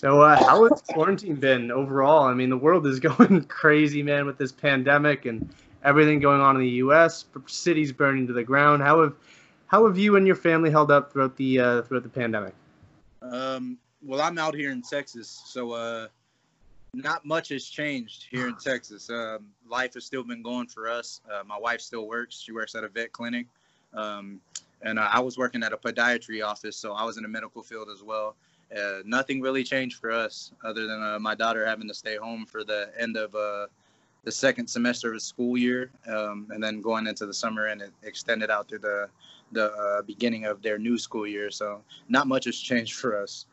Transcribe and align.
So, 0.00 0.22
uh, 0.22 0.42
how 0.42 0.66
has 0.66 0.80
quarantine 0.80 1.34
been 1.34 1.70
overall? 1.70 2.24
I 2.24 2.32
mean, 2.32 2.48
the 2.48 2.56
world 2.56 2.86
is 2.86 2.98
going 3.00 3.44
crazy, 3.44 4.02
man, 4.02 4.24
with 4.24 4.38
this 4.38 4.50
pandemic 4.50 5.26
and 5.26 5.46
everything 5.84 6.20
going 6.20 6.40
on 6.40 6.56
in 6.56 6.62
the 6.62 6.70
U.S. 6.84 7.26
Cities 7.46 7.92
burning 7.92 8.26
to 8.26 8.32
the 8.32 8.42
ground. 8.42 8.80
How 8.80 9.02
have 9.02 9.14
how 9.66 9.86
have 9.86 9.98
you 9.98 10.16
and 10.16 10.26
your 10.26 10.36
family 10.36 10.70
held 10.70 10.90
up 10.90 11.12
throughout 11.12 11.36
the 11.36 11.60
uh, 11.60 11.82
throughout 11.82 12.04
the 12.04 12.08
pandemic? 12.08 12.54
Um, 13.20 13.76
well, 14.00 14.22
I'm 14.22 14.38
out 14.38 14.54
here 14.54 14.70
in 14.70 14.80
Texas, 14.80 15.42
so 15.44 15.72
uh, 15.72 16.08
not 16.94 17.26
much 17.26 17.50
has 17.50 17.66
changed 17.66 18.24
here 18.30 18.48
in 18.48 18.56
Texas. 18.56 19.10
Um, 19.10 19.48
life 19.68 19.92
has 19.92 20.06
still 20.06 20.22
been 20.22 20.42
going 20.42 20.68
for 20.68 20.88
us. 20.88 21.20
Uh, 21.30 21.42
my 21.44 21.58
wife 21.58 21.82
still 21.82 22.08
works. 22.08 22.40
She 22.40 22.52
works 22.52 22.74
at 22.74 22.84
a 22.84 22.88
vet 22.88 23.12
clinic. 23.12 23.48
Um, 23.92 24.40
and 24.80 24.98
uh, 24.98 25.10
I 25.12 25.20
was 25.20 25.36
working 25.36 25.62
at 25.62 25.74
a 25.74 25.76
podiatry 25.76 26.42
office, 26.42 26.78
so 26.78 26.94
I 26.94 27.04
was 27.04 27.18
in 27.18 27.22
the 27.22 27.28
medical 27.28 27.62
field 27.62 27.90
as 27.94 28.02
well. 28.02 28.34
Uh, 28.76 28.98
nothing 29.04 29.40
really 29.40 29.64
changed 29.64 29.98
for 29.98 30.10
us 30.12 30.52
other 30.64 30.86
than 30.86 31.02
uh, 31.02 31.18
my 31.18 31.34
daughter 31.34 31.66
having 31.66 31.88
to 31.88 31.94
stay 31.94 32.16
home 32.16 32.46
for 32.46 32.62
the 32.62 32.90
end 32.98 33.16
of 33.16 33.34
uh, 33.34 33.66
the 34.24 34.30
second 34.30 34.66
semester 34.68 35.12
of 35.12 35.22
school 35.22 35.56
year, 35.56 35.90
um, 36.06 36.46
and 36.50 36.62
then 36.62 36.80
going 36.80 37.06
into 37.06 37.26
the 37.26 37.34
summer 37.34 37.66
and 37.66 37.82
it 37.82 37.92
extended 38.02 38.50
out 38.50 38.68
to 38.68 38.78
the 38.78 39.08
the 39.52 39.72
uh, 39.72 40.02
beginning 40.02 40.44
of 40.44 40.62
their 40.62 40.78
new 40.78 40.96
school 40.96 41.26
year. 41.26 41.50
So 41.50 41.82
not 42.08 42.28
much 42.28 42.44
has 42.44 42.56
changed 42.56 42.94
for 42.94 43.20
us. 43.20 43.46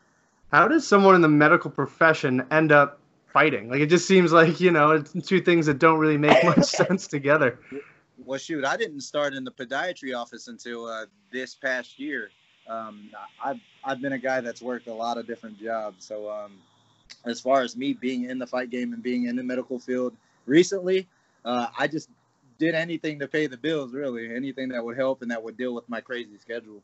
How 0.52 0.68
does 0.68 0.86
someone 0.86 1.14
in 1.16 1.20
the 1.20 1.28
medical 1.28 1.70
profession 1.70 2.46
end 2.50 2.70
up 2.70 3.00
fighting? 3.26 3.68
Like 3.68 3.80
it 3.80 3.86
just 3.86 4.06
seems 4.06 4.32
like 4.32 4.60
you 4.60 4.70
know 4.70 4.92
it's 4.92 5.26
two 5.26 5.40
things 5.40 5.66
that 5.66 5.78
don't 5.78 5.98
really 5.98 6.18
make 6.18 6.42
much 6.44 6.64
sense 6.64 7.06
together. 7.06 7.58
Well, 8.24 8.38
shoot, 8.38 8.64
I 8.64 8.76
didn't 8.76 9.00
start 9.00 9.34
in 9.34 9.44
the 9.44 9.52
podiatry 9.52 10.16
office 10.16 10.48
until 10.48 10.86
uh, 10.86 11.06
this 11.30 11.54
past 11.54 11.98
year. 11.98 12.30
Um, 12.68 13.10
I've 13.42 13.60
I've 13.84 14.00
been 14.00 14.12
a 14.12 14.18
guy 14.18 14.40
that's 14.40 14.60
worked 14.60 14.88
a 14.88 14.94
lot 14.94 15.18
of 15.18 15.26
different 15.26 15.60
jobs. 15.60 16.04
So 16.04 16.30
um, 16.30 16.52
as 17.24 17.40
far 17.40 17.62
as 17.62 17.76
me 17.76 17.92
being 17.94 18.28
in 18.28 18.38
the 18.38 18.46
fight 18.46 18.70
game 18.70 18.92
and 18.92 19.02
being 19.02 19.26
in 19.26 19.36
the 19.36 19.42
medical 19.42 19.78
field 19.78 20.14
recently, 20.46 21.06
uh, 21.44 21.68
I 21.78 21.86
just 21.86 22.10
did 22.58 22.74
anything 22.74 23.18
to 23.20 23.28
pay 23.28 23.46
the 23.46 23.56
bills. 23.56 23.92
Really, 23.92 24.34
anything 24.34 24.68
that 24.70 24.84
would 24.84 24.96
help 24.96 25.22
and 25.22 25.30
that 25.30 25.42
would 25.42 25.56
deal 25.56 25.74
with 25.74 25.88
my 25.88 26.00
crazy 26.00 26.38
schedule. 26.38 26.82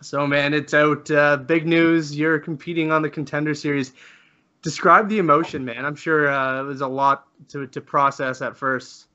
So, 0.00 0.28
man, 0.28 0.54
it's 0.54 0.74
out. 0.74 1.10
Uh, 1.10 1.36
big 1.38 1.66
news. 1.66 2.16
You're 2.16 2.38
competing 2.38 2.92
on 2.92 3.02
the 3.02 3.10
contender 3.10 3.52
series 3.54 3.92
describe 4.62 5.08
the 5.08 5.18
emotion, 5.18 5.64
man. 5.64 5.84
I'm 5.84 5.94
sure 5.94 6.28
uh, 6.28 6.60
it 6.60 6.64
was 6.64 6.80
a 6.80 6.88
lot 6.88 7.26
to, 7.48 7.66
to 7.68 7.80
process 7.80 8.42
at 8.42 8.56
first. 8.56 9.06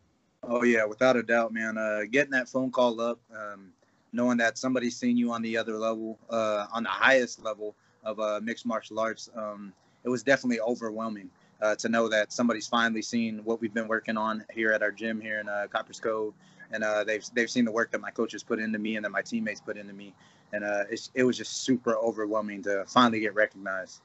Oh 0.44 0.64
yeah, 0.64 0.86
without 0.86 1.16
a 1.16 1.23
doubt, 1.23 1.53
man. 1.53 1.77
Uh, 1.77 2.02
getting 2.09 2.31
that 2.31 2.50
phone 2.50 2.72
call 2.72 3.00
up, 3.00 3.20
um, 3.33 3.72
knowing 4.14 4.38
that 4.38 4.58
somebody's 4.58 4.95
seen 4.95 5.17
you 5.17 5.31
on 5.31 5.42
the 5.42 5.58
other 5.58 5.78
level, 5.78 6.17
uh, 6.30 6.67
on 6.72 6.83
the 6.83 6.89
highest 6.89 7.44
level 7.44 7.75
of 8.03 8.20
uh, 8.20 8.39
mixed 8.42 8.66
martial 8.66 9.00
arts, 9.00 9.30
um, 9.36 9.73
it 10.03 10.09
was 10.09 10.23
definitely 10.23 10.59
overwhelming 10.61 11.30
uh, 11.61 11.75
to 11.75 11.89
know 11.89 12.08
that 12.09 12.31
somebody's 12.31 12.67
finally 12.67 13.02
seen 13.02 13.39
what 13.44 13.61
we've 13.61 13.73
been 13.73 13.88
working 13.88 14.17
on 14.17 14.45
here 14.53 14.72
at 14.72 14.83
our 14.83 14.92
gym 14.92 15.20
here 15.20 15.39
in 15.39 15.47
uh, 15.47 15.66
Copperas 15.72 16.00
Cove, 16.00 16.33
and 16.72 16.83
uh, 16.83 17.03
they've 17.03 17.25
they've 17.33 17.50
seen 17.50 17.66
the 17.66 17.72
work 17.72 17.92
that 17.92 18.02
my 18.02 18.11
coaches 18.11 18.44
put 18.44 18.59
into 18.59 18.78
me 18.80 18.95
and 18.95 19.05
that 19.05 19.11
my 19.11 19.22
teammates 19.22 19.61
put 19.61 19.78
into 19.78 19.94
me, 19.94 20.14
and 20.52 20.64
uh, 20.64 20.83
it 21.14 21.23
was 21.23 21.38
just 21.38 21.64
super 21.64 21.95
overwhelming 21.95 22.61
to 22.64 22.86
finally 22.88 23.22
get 23.22 23.33
recognized. 23.33 24.02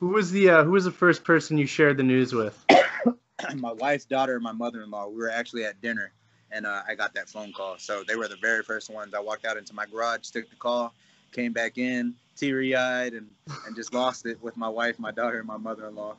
Who 0.00 0.08
was 0.08 0.30
the 0.30 0.50
uh, 0.50 0.64
Who 0.64 0.72
was 0.72 0.84
the 0.84 0.90
first 0.90 1.24
person 1.24 1.56
you 1.56 1.66
shared 1.66 1.96
the 1.96 2.02
news 2.02 2.32
with? 2.32 2.64
my 3.56 3.72
wife's 3.72 4.04
daughter, 4.04 4.34
and 4.34 4.42
my 4.42 4.52
mother-in-law. 4.52 5.08
We 5.08 5.16
were 5.16 5.30
actually 5.30 5.64
at 5.64 5.80
dinner, 5.80 6.12
and 6.50 6.66
uh, 6.66 6.82
I 6.88 6.94
got 6.94 7.14
that 7.14 7.28
phone 7.28 7.52
call. 7.52 7.78
So 7.78 8.02
they 8.06 8.16
were 8.16 8.28
the 8.28 8.36
very 8.36 8.62
first 8.62 8.90
ones. 8.90 9.14
I 9.14 9.20
walked 9.20 9.44
out 9.44 9.56
into 9.56 9.74
my 9.74 9.86
garage, 9.86 10.28
took 10.30 10.48
the 10.50 10.56
call, 10.56 10.92
came 11.32 11.52
back 11.52 11.78
in, 11.78 12.14
teary-eyed, 12.36 13.14
and 13.14 13.28
and 13.66 13.76
just 13.76 13.92
lost 13.92 14.26
it 14.26 14.42
with 14.42 14.56
my 14.56 14.68
wife, 14.68 14.98
my 14.98 15.10
daughter, 15.10 15.38
and 15.38 15.46
my 15.46 15.56
mother-in-law. 15.56 16.16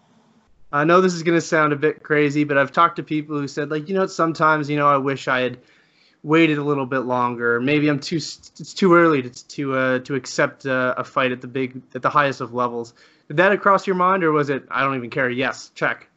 I 0.72 0.84
know 0.84 1.02
this 1.02 1.14
is 1.16 1.24
going 1.24 1.38
to 1.38 1.42
sound 1.42 1.74
a 1.74 1.76
bit 1.76 2.04
crazy, 2.04 2.44
but 2.44 2.58
I've 2.58 2.72
talked 2.72 2.98
to 2.98 3.04
people 3.04 3.40
who 3.40 3.48
said, 3.48 3.72
like, 3.72 3.90
you 3.90 3.96
know, 3.96 4.06
sometimes, 4.06 4.70
you 4.70 4.78
know, 4.78 4.88
I 4.88 4.98
wish 4.98 5.28
I 5.28 5.40
had 5.40 5.58
waited 6.24 6.58
a 6.58 6.64
little 6.64 6.86
bit 6.86 7.00
longer. 7.00 7.60
Maybe 7.60 7.88
I'm 7.88 8.00
too 8.00 8.18
it's 8.18 8.74
too 8.74 8.94
early 8.94 9.24
to 9.24 9.48
to 9.48 9.76
uh, 9.76 10.00
to 10.00 10.16
accept 10.16 10.66
uh, 10.66 10.94
a 10.98 11.04
fight 11.04 11.32
at 11.32 11.42
the 11.42 11.48
big 11.48 11.82
at 11.96 12.02
the 12.02 12.10
highest 12.10 12.42
of 12.42 12.54
levels. 12.54 12.94
Did 13.28 13.38
that 13.38 13.60
cross 13.62 13.88
your 13.88 13.96
mind, 13.96 14.24
or 14.24 14.32
was 14.32 14.50
it 14.50 14.66
I 14.70 14.84
don't 14.84 14.96
even 14.96 15.10
care? 15.10 15.30
Yes, 15.30 15.72
check. 15.76 16.08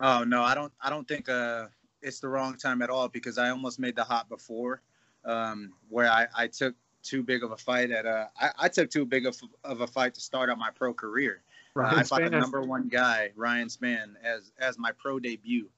Oh 0.00 0.24
no, 0.24 0.42
I 0.42 0.54
don't. 0.54 0.72
I 0.80 0.90
don't 0.90 1.06
think 1.06 1.28
uh, 1.28 1.66
it's 2.04 2.20
the 2.20 2.28
wrong 2.28 2.56
time 2.56 2.82
at 2.82 2.90
all 2.90 3.08
because 3.08 3.38
I 3.38 3.50
almost 3.50 3.78
made 3.80 3.96
the 3.96 4.04
hop 4.04 4.28
before, 4.28 4.82
um, 5.24 5.72
where 5.88 6.10
I, 6.10 6.26
I 6.36 6.46
took 6.46 6.74
too 7.02 7.22
big 7.22 7.42
of 7.42 7.50
a 7.50 7.56
fight 7.56 7.90
at 7.90 8.06
uh, 8.06 8.26
I, 8.40 8.50
I 8.58 8.68
took 8.68 8.90
too 8.90 9.04
big 9.04 9.26
of, 9.26 9.38
of 9.64 9.80
a 9.80 9.86
fight 9.86 10.14
to 10.14 10.20
start 10.20 10.50
out 10.50 10.58
my 10.58 10.70
pro 10.70 10.92
career. 10.94 11.42
Uh, 11.76 11.82
I 11.96 12.02
fought 12.04 12.22
the 12.22 12.30
number 12.30 12.62
one 12.62 12.88
guy, 12.88 13.32
Ryan 13.34 13.68
Spann, 13.68 14.14
as 14.22 14.52
as 14.58 14.78
my 14.78 14.92
pro 14.92 15.18
debut. 15.18 15.68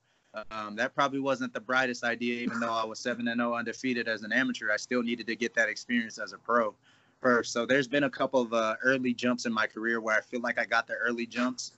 Um, 0.50 0.76
that 0.76 0.94
probably 0.94 1.20
wasn't 1.20 1.54
the 1.54 1.60
brightest 1.60 2.04
idea, 2.04 2.43
even 2.43 2.60
though 2.60 2.75
I 2.75 2.84
was 2.84 2.98
seven 2.98 3.26
and 3.28 3.38
zero 3.38 3.54
oh 3.54 3.56
undefeated 3.56 4.06
as 4.06 4.22
an 4.22 4.32
amateur. 4.32 4.70
I 4.70 4.76
still 4.76 5.03
needed 5.03 5.26
to 5.28 5.37
get 5.37 5.54
that 5.54 5.70
experience 5.70 6.19
as 6.19 6.34
a 6.34 6.38
pro 6.38 6.75
first. 7.22 7.53
So 7.53 7.64
there's 7.64 7.88
been 7.88 8.04
a 8.04 8.10
couple 8.10 8.43
of 8.43 8.53
uh, 8.53 8.76
early 8.82 9.14
jumps 9.14 9.47
in 9.47 9.53
my 9.53 9.66
career 9.66 10.00
where 10.00 10.14
I 10.14 10.20
feel 10.20 10.41
like 10.41 10.58
I 10.58 10.66
got 10.66 10.87
the 10.87 10.94
early 10.94 11.26
jumps. 11.26 11.72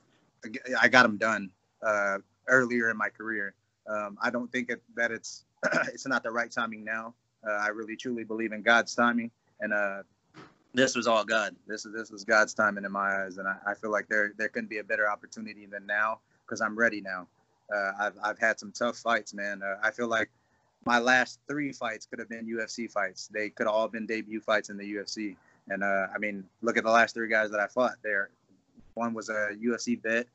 I 0.80 0.88
got 0.88 1.04
them 1.04 1.16
done 1.16 1.50
uh, 1.82 2.18
earlier 2.48 2.90
in 2.90 2.96
my 2.96 3.08
career. 3.08 3.54
Um, 3.88 4.18
I 4.22 4.30
don't 4.30 4.50
think 4.50 4.70
it, 4.70 4.82
that 4.96 5.10
it's 5.10 5.44
it's 5.92 6.06
not 6.06 6.22
the 6.22 6.30
right 6.30 6.50
timing 6.50 6.84
now. 6.84 7.14
Uh, 7.46 7.52
I 7.52 7.68
really 7.68 7.96
truly 7.96 8.24
believe 8.24 8.52
in 8.52 8.62
God's 8.62 8.94
timing, 8.94 9.30
and 9.60 9.72
uh, 9.72 10.02
this 10.74 10.94
was 10.94 11.06
all 11.06 11.24
God. 11.24 11.56
This 11.66 11.86
is 11.86 11.94
this 11.94 12.10
was 12.10 12.24
God's 12.24 12.54
timing 12.54 12.84
in 12.84 12.92
my 12.92 13.24
eyes, 13.24 13.38
and 13.38 13.48
I, 13.48 13.56
I 13.66 13.74
feel 13.74 13.90
like 13.90 14.08
there 14.08 14.32
there 14.36 14.48
couldn't 14.48 14.70
be 14.70 14.78
a 14.78 14.84
better 14.84 15.08
opportunity 15.08 15.66
than 15.66 15.86
now 15.86 16.20
because 16.44 16.60
I'm 16.60 16.78
ready 16.78 17.00
now. 17.00 17.28
Uh, 17.74 17.92
I've 18.00 18.14
I've 18.22 18.38
had 18.38 18.58
some 18.58 18.72
tough 18.72 18.98
fights, 18.98 19.34
man. 19.34 19.62
Uh, 19.62 19.76
I 19.82 19.90
feel 19.90 20.08
like 20.08 20.30
my 20.84 20.98
last 20.98 21.40
three 21.48 21.72
fights 21.72 22.06
could 22.06 22.18
have 22.18 22.28
been 22.28 22.46
UFC 22.46 22.90
fights. 22.90 23.28
They 23.28 23.50
could 23.50 23.66
all 23.66 23.82
have 23.82 23.92
been 23.92 24.06
debut 24.06 24.40
fights 24.40 24.70
in 24.70 24.76
the 24.76 24.84
UFC. 24.84 25.36
And 25.68 25.82
uh, 25.82 26.06
I 26.14 26.18
mean, 26.18 26.44
look 26.62 26.76
at 26.76 26.84
the 26.84 26.90
last 26.90 27.14
three 27.14 27.28
guys 27.28 27.50
that 27.50 27.60
I 27.60 27.66
fought. 27.66 27.96
There, 28.02 28.30
one 28.94 29.12
was 29.14 29.28
a 29.28 29.50
UFC 29.62 30.00
vet. 30.02 30.26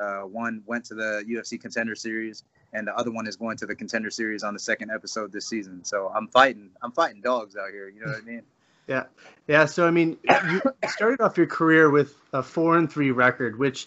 Uh, 0.00 0.22
one 0.22 0.62
went 0.66 0.84
to 0.86 0.94
the 0.94 1.24
UFC 1.28 1.60
Contender 1.60 1.94
Series, 1.94 2.44
and 2.72 2.86
the 2.86 2.96
other 2.96 3.10
one 3.10 3.26
is 3.26 3.36
going 3.36 3.56
to 3.58 3.66
the 3.66 3.74
Contender 3.74 4.10
Series 4.10 4.42
on 4.42 4.54
the 4.54 4.60
second 4.60 4.90
episode 4.90 5.32
this 5.32 5.46
season. 5.46 5.84
So 5.84 6.10
I'm 6.14 6.28
fighting. 6.28 6.70
I'm 6.82 6.92
fighting 6.92 7.20
dogs 7.20 7.56
out 7.56 7.70
here. 7.70 7.88
You 7.88 8.00
know 8.00 8.12
what 8.12 8.22
I 8.22 8.24
mean? 8.24 8.42
Yeah, 8.88 9.04
yeah. 9.46 9.66
So 9.66 9.86
I 9.86 9.92
mean, 9.92 10.18
you 10.50 10.60
started 10.88 11.20
off 11.20 11.36
your 11.36 11.46
career 11.46 11.88
with 11.88 12.16
a 12.32 12.42
four 12.42 12.76
and 12.76 12.92
three 12.92 13.12
record, 13.12 13.56
which, 13.56 13.86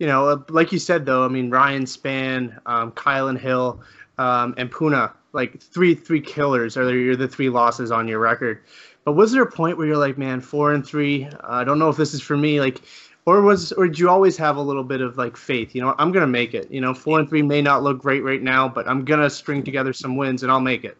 you 0.00 0.08
know, 0.08 0.44
like 0.48 0.72
you 0.72 0.80
said 0.80 1.06
though, 1.06 1.24
I 1.24 1.28
mean 1.28 1.50
Ryan 1.50 1.84
Spann, 1.84 2.58
um, 2.66 2.90
Kylan 2.90 3.38
Hill, 3.38 3.80
um, 4.18 4.54
and 4.58 4.72
Puna 4.72 5.14
like 5.34 5.60
three 5.60 5.94
three 5.94 6.20
killers 6.20 6.76
are 6.78 6.86
the, 6.86 7.16
the 7.16 7.28
three 7.28 7.50
losses 7.50 7.90
on 7.90 8.08
your 8.08 8.20
record. 8.20 8.62
But 9.04 9.12
was 9.12 9.32
there 9.32 9.42
a 9.42 9.50
point 9.50 9.76
where 9.76 9.86
you're 9.86 9.98
like, 9.98 10.16
man, 10.16 10.40
four 10.40 10.72
and 10.72 10.86
three? 10.86 11.26
Uh, 11.26 11.38
I 11.42 11.64
don't 11.64 11.78
know 11.78 11.90
if 11.90 11.96
this 11.98 12.14
is 12.14 12.22
for 12.22 12.36
me. 12.36 12.60
Like, 12.60 12.80
or 13.26 13.40
was 13.42 13.72
or 13.72 13.86
did 13.86 13.98
you 13.98 14.08
always 14.08 14.36
have 14.36 14.56
a 14.56 14.62
little 14.62 14.84
bit 14.84 15.00
of 15.00 15.16
like 15.16 15.36
faith? 15.36 15.74
You 15.74 15.82
know, 15.82 15.94
I'm 15.98 16.12
gonna 16.12 16.26
make 16.26 16.54
it. 16.54 16.70
You 16.70 16.80
know, 16.80 16.94
four 16.94 17.18
and 17.18 17.28
three 17.28 17.42
may 17.42 17.62
not 17.62 17.82
look 17.82 17.98
great 17.98 18.22
right 18.22 18.42
now, 18.42 18.68
but 18.68 18.88
I'm 18.88 19.04
gonna 19.04 19.30
string 19.30 19.62
together 19.62 19.92
some 19.92 20.16
wins 20.16 20.42
and 20.42 20.52
I'll 20.52 20.60
make 20.60 20.84
it. 20.84 20.96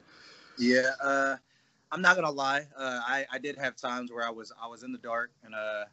Yeah, 0.59 0.91
uh, 1.03 1.37
I'm 1.93 2.01
not 2.01 2.17
gonna 2.17 2.31
lie. 2.31 2.67
Uh, 2.77 3.01
I 3.07 3.27
I 3.33 3.39
did 3.39 3.57
have 3.59 3.77
times 3.77 4.11
where 4.11 4.27
I 4.27 4.31
was 4.31 4.53
I 4.63 4.67
was 4.67 4.83
in 4.83 4.93
the 4.93 4.99
dark, 4.99 5.31
and 5.45 5.55
uh, 5.55 5.85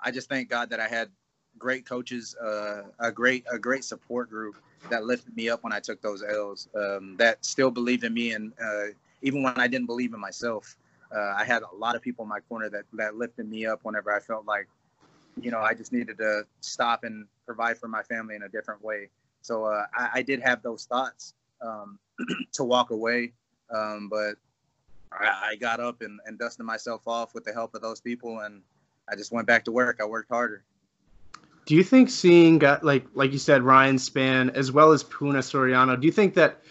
I 0.00 0.10
just 0.10 0.28
thank 0.28 0.48
God 0.48 0.70
that 0.70 0.80
I 0.80 0.88
had 0.88 1.08
great 1.58 1.86
coaches, 1.86 2.34
uh, 2.36 2.82
a 2.98 3.12
great 3.12 3.44
a 3.50 3.58
great 3.58 3.84
support 3.84 4.28
group 4.28 4.56
that 4.90 5.04
lifted 5.04 5.36
me 5.36 5.48
up 5.48 5.62
when 5.64 5.72
I 5.72 5.80
took 5.80 6.00
those 6.02 6.22
L's. 6.22 6.68
Um, 6.74 7.16
that 7.18 7.44
still 7.44 7.70
believed 7.70 8.04
in 8.04 8.12
me, 8.12 8.32
and 8.32 8.52
uh, 8.62 8.86
even 9.22 9.42
when 9.42 9.58
I 9.58 9.66
didn't 9.66 9.86
believe 9.86 10.14
in 10.14 10.20
myself, 10.20 10.76
uh, 11.14 11.34
I 11.36 11.44
had 11.44 11.62
a 11.62 11.74
lot 11.76 11.96
of 11.96 12.02
people 12.02 12.24
in 12.24 12.28
my 12.28 12.40
corner 12.40 12.68
that 12.70 12.84
that 12.94 13.16
lifted 13.16 13.48
me 13.48 13.66
up 13.66 13.80
whenever 13.82 14.12
I 14.12 14.20
felt 14.20 14.46
like, 14.46 14.68
you 15.40 15.50
know, 15.50 15.60
I 15.60 15.74
just 15.74 15.92
needed 15.92 16.18
to 16.18 16.46
stop 16.60 17.04
and 17.04 17.26
provide 17.44 17.78
for 17.78 17.88
my 17.88 18.02
family 18.02 18.34
in 18.34 18.42
a 18.42 18.48
different 18.48 18.82
way. 18.82 19.10
So 19.42 19.64
uh, 19.64 19.86
I, 19.94 20.08
I, 20.14 20.22
did 20.22 20.40
have 20.42 20.62
those 20.62 20.86
thoughts 20.86 21.34
um, 21.60 21.98
to 22.54 22.64
walk 22.64 22.90
away, 22.90 23.32
um, 23.72 24.08
but 24.10 24.36
I, 25.12 25.50
I, 25.50 25.56
got 25.56 25.78
up 25.78 26.02
and, 26.02 26.18
and 26.26 26.38
dusted 26.38 26.66
myself 26.66 27.06
off 27.06 27.32
with 27.32 27.44
the 27.44 27.52
help 27.52 27.74
of 27.74 27.82
those 27.82 28.00
people, 28.00 28.40
and 28.40 28.62
I 29.08 29.14
just 29.14 29.30
went 29.30 29.46
back 29.46 29.64
to 29.66 29.72
work. 29.72 29.98
I 30.00 30.06
worked 30.06 30.30
harder. 30.30 30.64
Do 31.66 31.74
you 31.74 31.84
think 31.84 32.10
seeing 32.10 32.60
like 32.82 33.06
like 33.14 33.32
you 33.32 33.38
said 33.38 33.62
Ryan 33.62 33.96
Spann 33.96 34.54
as 34.54 34.70
well 34.70 34.92
as 34.92 35.02
Puna 35.02 35.40
Soriano, 35.40 36.00
do 36.00 36.06
you 36.06 36.12
think 36.12 36.34
that 36.34 36.62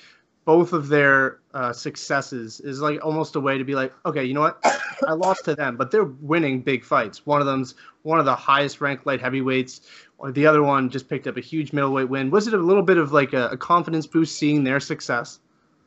both 0.45 0.74
of 0.74 0.88
their 0.88 1.39
uh, 1.53 1.74
successes 1.74 2.59
is 2.59 2.80
like 2.80 3.03
almost 3.03 3.36
a 3.36 3.39
way 3.39 3.57
to 3.57 3.63
be 3.63 3.74
like, 3.74 3.92
okay, 4.06 4.24
you 4.24 4.33
know 4.33 4.42
what? 4.42 4.59
I 5.07 5.13
lost 5.13 5.44
to 5.45 5.56
them, 5.56 5.75
but 5.75 5.92
they're 5.92 6.03
winning 6.03 6.62
big 6.62 6.83
fights. 6.83 7.25
One 7.25 7.42
of 7.42 7.47
them's 7.47 7.74
one 8.03 8.19
of 8.19 8.25
the 8.25 8.36
highest 8.36 8.80
ranked 8.80 9.07
light 9.07 9.19
heavyweights, 9.19 9.81
or 10.19 10.31
the 10.31 10.45
other 10.45 10.62
one 10.62 10.89
just 10.89 11.09
picked 11.09 11.25
up 11.25 11.38
a 11.38 11.42
huge 11.42 11.74
middleweight 11.74 12.09
win. 12.09 12.30
Was 12.30 12.47
it 12.47 12.53
a 12.53 12.57
little 12.57 12.83
bit 12.83 12.97
of 12.97 13.12
like 13.12 13.33
a, 13.33 13.50
a 13.50 13.57
confidence 13.57 14.06
boost 14.06 14.38
seeing 14.38 14.63
their 14.63 14.80
success? 14.80 15.39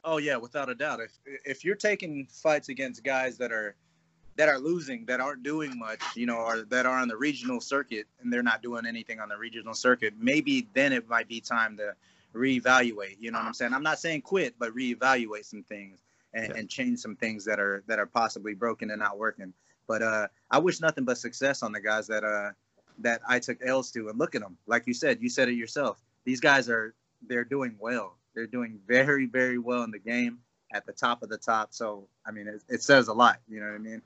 Oh 0.05 0.19
yeah, 0.19 0.37
without 0.37 0.69
a 0.69 0.75
doubt. 0.75 1.01
If 1.01 1.13
if 1.45 1.65
you're 1.65 1.77
taking 1.77 2.27
fights 2.27 2.69
against 2.69 3.05
guys 3.05 3.39
that 3.39 3.53
are 3.53 3.77
that 4.37 4.49
are 4.49 4.59
losing, 4.59 5.05
that 5.07 5.21
aren't 5.21 5.43
doing 5.43 5.79
much, 5.79 6.01
you 6.15 6.27
know, 6.27 6.39
or 6.39 6.63
that 6.63 6.87
are 6.87 6.99
on 6.99 7.09
the 7.09 7.17
regional 7.17 7.61
circuit 7.61 8.07
and 8.21 8.33
they're 8.33 8.43
not 8.43 8.63
doing 8.63 8.87
anything 8.87 9.21
on 9.21 9.29
the 9.29 9.37
regional 9.37 9.75
circuit, 9.75 10.15
maybe 10.19 10.69
then 10.75 10.93
it 10.93 11.09
might 11.09 11.29
be 11.29 11.41
time 11.41 11.77
to 11.77 11.95
reevaluate. 12.35 13.17
You 13.19 13.31
know 13.31 13.39
what 13.39 13.47
I'm 13.47 13.55
saying? 13.55 13.75
I'm 13.75 13.83
not 13.83 13.99
saying 13.99 14.23
quit, 14.23 14.55
but 14.59 14.75
reevaluate 14.75 15.45
some 15.45 15.63
things 15.63 16.01
and, 16.35 16.49
yeah. 16.49 16.57
and 16.57 16.69
change 16.69 16.99
some 17.01 17.17
things 17.17 17.45
that 17.45 17.59
are 17.59 17.83
that 17.87 17.99
are 17.99 18.07
possibly 18.07 18.55
broken 18.55 18.91
and 18.91 19.01
not 19.01 19.19
working. 19.19 19.53
But 19.87 20.03
uh, 20.03 20.29
I 20.51 20.59
wish 20.59 20.81
nothing 20.81 21.05
but 21.05 21.19
success 21.19 21.63
on 21.63 21.73
the 21.73 21.81
guys 21.81 22.07
that 22.09 22.25
uh 22.25 22.51
that 22.99 23.21
I 23.29 23.39
took 23.39 23.59
L's 23.65 23.91
to. 23.93 24.09
And 24.09 24.19
look 24.19 24.35
at 24.35 24.43
them, 24.43 24.57
like 24.67 24.87
you 24.87 24.95
said, 24.95 25.19
you 25.21 25.29
said 25.29 25.49
it 25.49 25.55
yourself. 25.55 26.03
These 26.25 26.41
guys 26.41 26.69
are 26.69 26.95
they're 27.27 27.45
doing 27.45 27.77
well. 27.79 28.17
They're 28.35 28.47
doing 28.47 28.79
very 28.87 29.27
very 29.27 29.59
well 29.59 29.83
in 29.83 29.91
the 29.91 29.99
game 29.99 30.39
at 30.73 30.85
the 30.87 30.93
top 30.93 31.23
of 31.23 31.29
the 31.29 31.39
top. 31.39 31.73
So 31.73 32.09
I 32.27 32.31
mean, 32.31 32.47
it, 32.47 32.63
it 32.69 32.83
says 32.83 33.09
a 33.09 33.15
lot. 33.15 33.41
You 33.49 33.61
know 33.61 33.67
what 33.67 33.75
I 33.75 33.79
mean? 33.79 34.03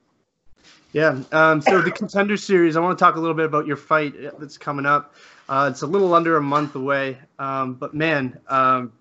Yeah. 0.91 1.21
Um, 1.31 1.61
so 1.61 1.81
the 1.81 1.91
contender 1.91 2.37
series, 2.37 2.75
I 2.75 2.79
want 2.79 2.97
to 2.97 3.03
talk 3.03 3.15
a 3.15 3.19
little 3.19 3.35
bit 3.35 3.45
about 3.45 3.65
your 3.65 3.77
fight 3.77 4.13
that's 4.39 4.57
coming 4.57 4.85
up. 4.85 5.15
Uh, 5.49 5.69
it's 5.71 5.81
a 5.81 5.87
little 5.87 6.13
under 6.13 6.37
a 6.37 6.41
month 6.41 6.75
away, 6.75 7.17
um, 7.39 7.73
but 7.73 7.93
man, 7.93 8.39
um, 8.47 8.93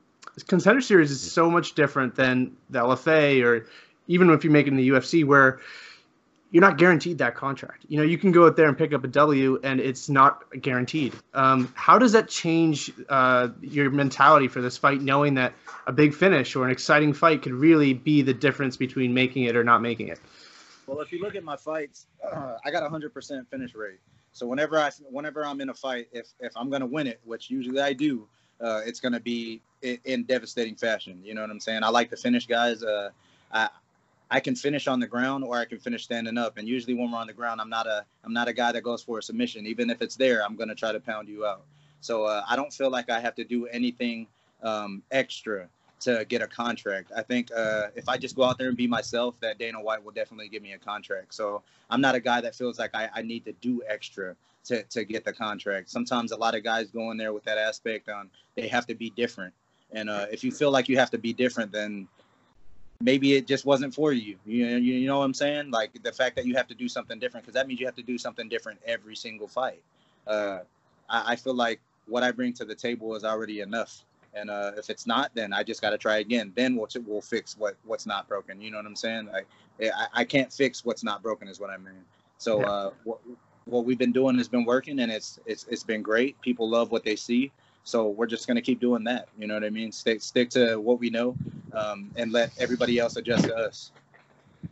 contender 0.47 0.81
series 0.81 1.11
is 1.11 1.21
so 1.21 1.51
much 1.51 1.75
different 1.75 2.15
than 2.15 2.57
the 2.71 2.81
LFA 2.81 3.45
or 3.45 3.67
even 4.09 4.31
if 4.31 4.45
you 4.45 4.51
make 4.51 4.67
it 4.67 4.71
in 4.71 4.77
the 4.77 4.89
UFC, 4.89 5.25
where 5.25 5.61
you're 6.51 6.61
not 6.61 6.77
guaranteed 6.77 7.19
that 7.19 7.35
contract. 7.35 7.85
You 7.89 7.97
know, 7.99 8.03
you 8.03 8.19
can 8.19 8.31
go 8.31 8.47
out 8.47 8.57
there 8.57 8.69
and 8.69 8.77
pick 8.77 8.93
up 8.93 9.05
a 9.05 9.09
W, 9.09 9.59
and 9.63 9.81
it's 9.81 10.09
not 10.09 10.45
guaranteed. 10.61 11.15
Um, 11.33 11.73
how 11.75 11.99
does 11.99 12.13
that 12.13 12.29
change 12.29 12.93
uh, 13.09 13.49
your 13.63 13.91
mentality 13.91 14.49
for 14.49 14.61
this 14.61 14.77
fight, 14.77 15.01
knowing 15.01 15.35
that 15.35 15.55
a 15.87 15.93
big 15.93 16.15
finish 16.15 16.55
or 16.55 16.67
an 16.67 16.71
exciting 16.71 17.15
fight 17.15 17.43
could 17.43 17.53
really 17.53 17.95
be 17.95 18.21
the 18.23 18.35
difference 18.35 18.77
between 18.77 19.15
making 19.15 19.45
it 19.45 19.57
or 19.57 19.65
not 19.65 19.81
making 19.81 20.09
it? 20.09 20.21
Well, 20.93 21.01
if 21.01 21.11
you 21.11 21.23
look 21.23 21.35
at 21.37 21.43
my 21.43 21.57
fights, 21.57 22.07
uh, 22.23 22.57
I 22.65 22.71
got 22.71 22.83
a 22.83 22.89
hundred 22.89 23.15
percent 23.15 23.49
finish 23.51 23.75
rate. 23.75 24.01
So 24.33 24.47
whenever 24.47 24.79
I 24.79 24.91
whenever 25.11 25.45
I'm 25.45 25.61
in 25.63 25.71
a 25.71 25.75
fight, 25.75 26.09
if 26.13 26.29
if 26.39 26.53
I'm 26.55 26.69
gonna 26.69 26.87
win 26.87 27.07
it, 27.07 27.19
which 27.25 27.51
usually 27.51 27.81
I 27.81 27.95
do, 27.95 28.29
uh, 28.61 28.83
it's 28.85 29.01
gonna 29.01 29.21
be 29.21 29.63
in, 29.81 29.99
in, 30.05 30.25
devastating 30.25 30.77
fashion. 30.77 31.21
You 31.25 31.35
know 31.35 31.41
what 31.41 31.51
I'm 31.51 31.61
saying? 31.61 31.83
I 31.83 31.89
like 31.89 32.11
to 32.11 32.17
finish 32.17 32.47
guys. 32.47 32.83
Uh, 32.83 33.09
I 33.53 33.71
I 34.31 34.41
can 34.41 34.55
finish 34.55 34.87
on 34.87 35.01
the 35.01 35.07
ground 35.07 35.45
or 35.45 35.57
I 35.57 35.65
can 35.65 35.79
finish 35.79 36.05
standing 36.05 36.37
up. 36.37 36.59
And 36.59 36.69
usually 36.69 36.95
when 36.95 37.11
we're 37.11 37.19
on 37.19 37.27
the 37.27 37.33
ground, 37.33 37.63
I'm 37.63 37.71
not 37.71 37.87
a 37.87 38.05
I'm 38.23 38.35
not 38.35 38.49
a 38.49 38.53
guy 38.53 38.73
that 38.73 38.83
goes 38.83 39.03
for 39.03 39.19
a 39.19 39.23
submission. 39.23 39.67
Even 39.67 39.89
if 39.89 40.03
it's 40.03 40.17
there, 40.17 40.45
I'm 40.45 40.57
gonna 40.57 40.75
try 40.75 40.93
to 40.93 41.01
pound 41.01 41.27
you 41.27 41.47
out. 41.47 41.63
So 42.01 42.25
uh, 42.25 42.43
I 42.47 42.55
don't 42.55 42.73
feel 42.73 42.91
like 42.91 43.09
I 43.09 43.19
have 43.19 43.35
to 43.37 43.45
do 43.45 43.67
anything 43.69 44.27
um, 44.63 45.03
extra 45.11 45.69
to 46.03 46.25
get 46.25 46.43
a 46.43 46.47
contract. 46.47 47.13
I 47.17 47.23
think 47.23 47.51
uh, 47.57 47.89
if 47.95 48.09
I 48.09 48.17
just 48.19 48.35
go 48.35 48.43
out 48.43 48.59
there 48.59 48.69
and 48.69 48.77
be 48.77 48.87
myself, 48.87 49.37
that 49.41 49.59
Dana 49.59 49.81
White 49.81 50.05
will 50.05 50.13
definitely 50.13 50.49
give 50.49 50.63
me 50.63 50.73
a 50.73 50.79
contract. 50.79 51.33
So 51.33 51.63
I'm 51.91 52.01
not 52.01 52.15
a 52.15 52.21
guy 52.21 52.41
that 52.41 52.55
feels 52.55 52.79
like 52.79 52.91
I, 52.95 53.09
I 53.15 53.23
need 53.23 53.45
to 53.45 53.53
do 53.61 53.83
extra 53.89 54.35
to, 54.65 54.83
to 54.83 55.05
get 55.05 55.25
the 55.25 55.33
contract. 55.33 55.91
Sometimes 55.91 56.33
a 56.33 56.37
lot 56.37 56.57
of 56.57 56.65
guys 56.65 56.91
go 56.91 57.11
in 57.13 57.17
there 57.17 57.33
with 57.33 57.45
that 57.45 57.57
aspect 57.57 58.09
on 58.09 58.31
they 58.57 58.67
have 58.69 58.87
to 58.87 58.95
be 58.95 59.11
different. 59.11 59.55
And 59.93 60.11
uh, 60.11 60.27
if 60.31 60.43
you 60.43 60.51
feel 60.51 60.71
like 60.71 60.89
you 60.89 60.99
have 60.99 61.11
to 61.11 61.19
be 61.19 61.33
different, 61.33 61.71
then 61.71 62.09
maybe 63.01 63.35
it 63.35 63.47
just 63.47 63.65
wasn't 63.65 63.95
for 63.95 64.13
you. 64.13 64.39
You 64.45 64.71
know, 64.71 64.77
you 64.77 65.07
know 65.07 65.19
what 65.19 65.25
I'm 65.25 65.35
saying? 65.35 65.71
Like 65.71 66.03
the 66.03 66.13
fact 66.13 66.35
that 66.37 66.47
you 66.47 66.57
have 66.57 66.67
to 66.69 66.75
do 66.75 66.89
something 66.89 67.19
different, 67.19 67.45
because 67.45 67.55
that 67.55 67.69
means 67.69 67.79
you 67.79 67.87
have 67.87 67.97
to 67.97 68.03
do 68.03 68.19
something 68.19 68.49
different 68.49 68.81
every 68.87 69.15
single 69.15 69.47
fight. 69.47 69.83
Uh, 70.27 70.61
I, 71.09 71.33
I 71.33 71.37
feel 71.37 71.55
like 71.55 71.81
what 72.07 72.23
I 72.25 72.33
bring 72.33 72.53
to 72.55 72.65
the 72.65 72.75
table 72.75 73.15
is 73.15 73.25
already 73.25 73.61
enough 73.61 74.05
and 74.35 74.51
uh, 74.51 74.73
if 74.77 74.91
it's 74.91 75.07
not, 75.07 75.31
then 75.35 75.53
I 75.53 75.63
just 75.63 75.83
got 75.83 75.91
to 75.91 75.99
try 75.99 76.19
again. 76.19 76.53
Then 76.55 76.77
we'll, 76.77 76.89
we'll 77.07 77.21
fix 77.21 77.57
what 77.57 77.77
what's 77.85 78.07
not 78.07 78.29
broken. 78.29 78.61
You 78.61 78.71
know 78.71 78.79
what 78.79 78.87
I'm 78.87 78.97
saying? 78.97 79.29
Like 79.33 79.47
I, 79.81 80.07
I 80.15 80.25
can't 80.25 80.53
fix 80.53 80.85
what's 80.85 81.05
not 81.05 81.23
broken 81.23 81.49
is 81.49 81.61
what 81.61 81.71
I 81.71 81.77
mean. 81.77 82.05
So 82.39 82.61
yeah. 82.61 82.67
uh, 82.67 82.91
what, 83.05 83.19
what 83.67 83.85
we've 83.85 83.99
been 83.99 84.13
doing 84.13 84.37
has 84.39 84.49
been 84.49 84.65
working, 84.65 85.01
and 85.01 85.13
it's 85.13 85.39
it's 85.47 85.67
it's 85.69 85.83
been 85.83 86.03
great. 86.03 86.41
People 86.41 86.69
love 86.69 86.91
what 86.91 87.05
they 87.05 87.17
see. 87.17 87.53
So 87.85 88.09
we're 88.09 88.27
just 88.27 88.47
gonna 88.47 88.63
keep 88.63 88.81
doing 88.81 89.05
that. 89.05 89.29
You 89.39 89.47
know 89.47 89.55
what 89.55 89.65
I 89.65 89.71
mean? 89.71 89.93
Stick 89.93 90.23
stick 90.23 90.51
to 90.51 90.77
what 90.77 90.99
we 90.99 91.11
know, 91.11 91.37
um, 91.73 92.11
and 92.17 92.33
let 92.33 92.51
everybody 92.59 92.99
else 92.99 93.17
adjust 93.17 93.45
to 93.45 93.55
us. 93.55 93.93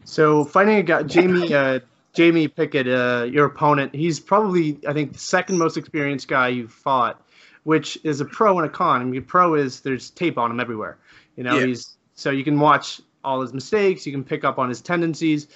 So 0.04 0.44
finding 0.44 0.76
a 0.76 0.82
guy, 0.82 1.02
Jamie 1.02 1.52
uh, 1.52 1.80
Jamie 2.12 2.48
Pickett, 2.48 2.88
uh, 2.88 3.26
your 3.30 3.46
opponent, 3.46 3.94
he's 3.94 4.18
probably 4.20 4.78
I 4.86 4.92
think 4.92 5.12
the 5.12 5.18
second 5.18 5.58
most 5.58 5.76
experienced 5.76 6.28
guy 6.28 6.48
you've 6.48 6.72
fought 6.72 7.20
which 7.64 7.98
is 8.04 8.20
a 8.20 8.24
pro 8.24 8.58
and 8.58 8.66
a 8.66 8.70
con. 8.70 9.00
I 9.00 9.04
mean, 9.04 9.22
pro 9.22 9.54
is 9.54 9.80
there's 9.80 10.10
tape 10.10 10.38
on 10.38 10.50
him 10.50 10.60
everywhere. 10.60 10.98
You 11.36 11.44
know, 11.44 11.58
yeah. 11.58 11.66
he's 11.66 11.96
so 12.14 12.30
you 12.30 12.44
can 12.44 12.58
watch 12.58 13.00
all 13.24 13.40
his 13.40 13.52
mistakes, 13.52 14.06
you 14.06 14.12
can 14.12 14.24
pick 14.24 14.44
up 14.44 14.58
on 14.58 14.68
his 14.68 14.80
tendencies. 14.80 15.48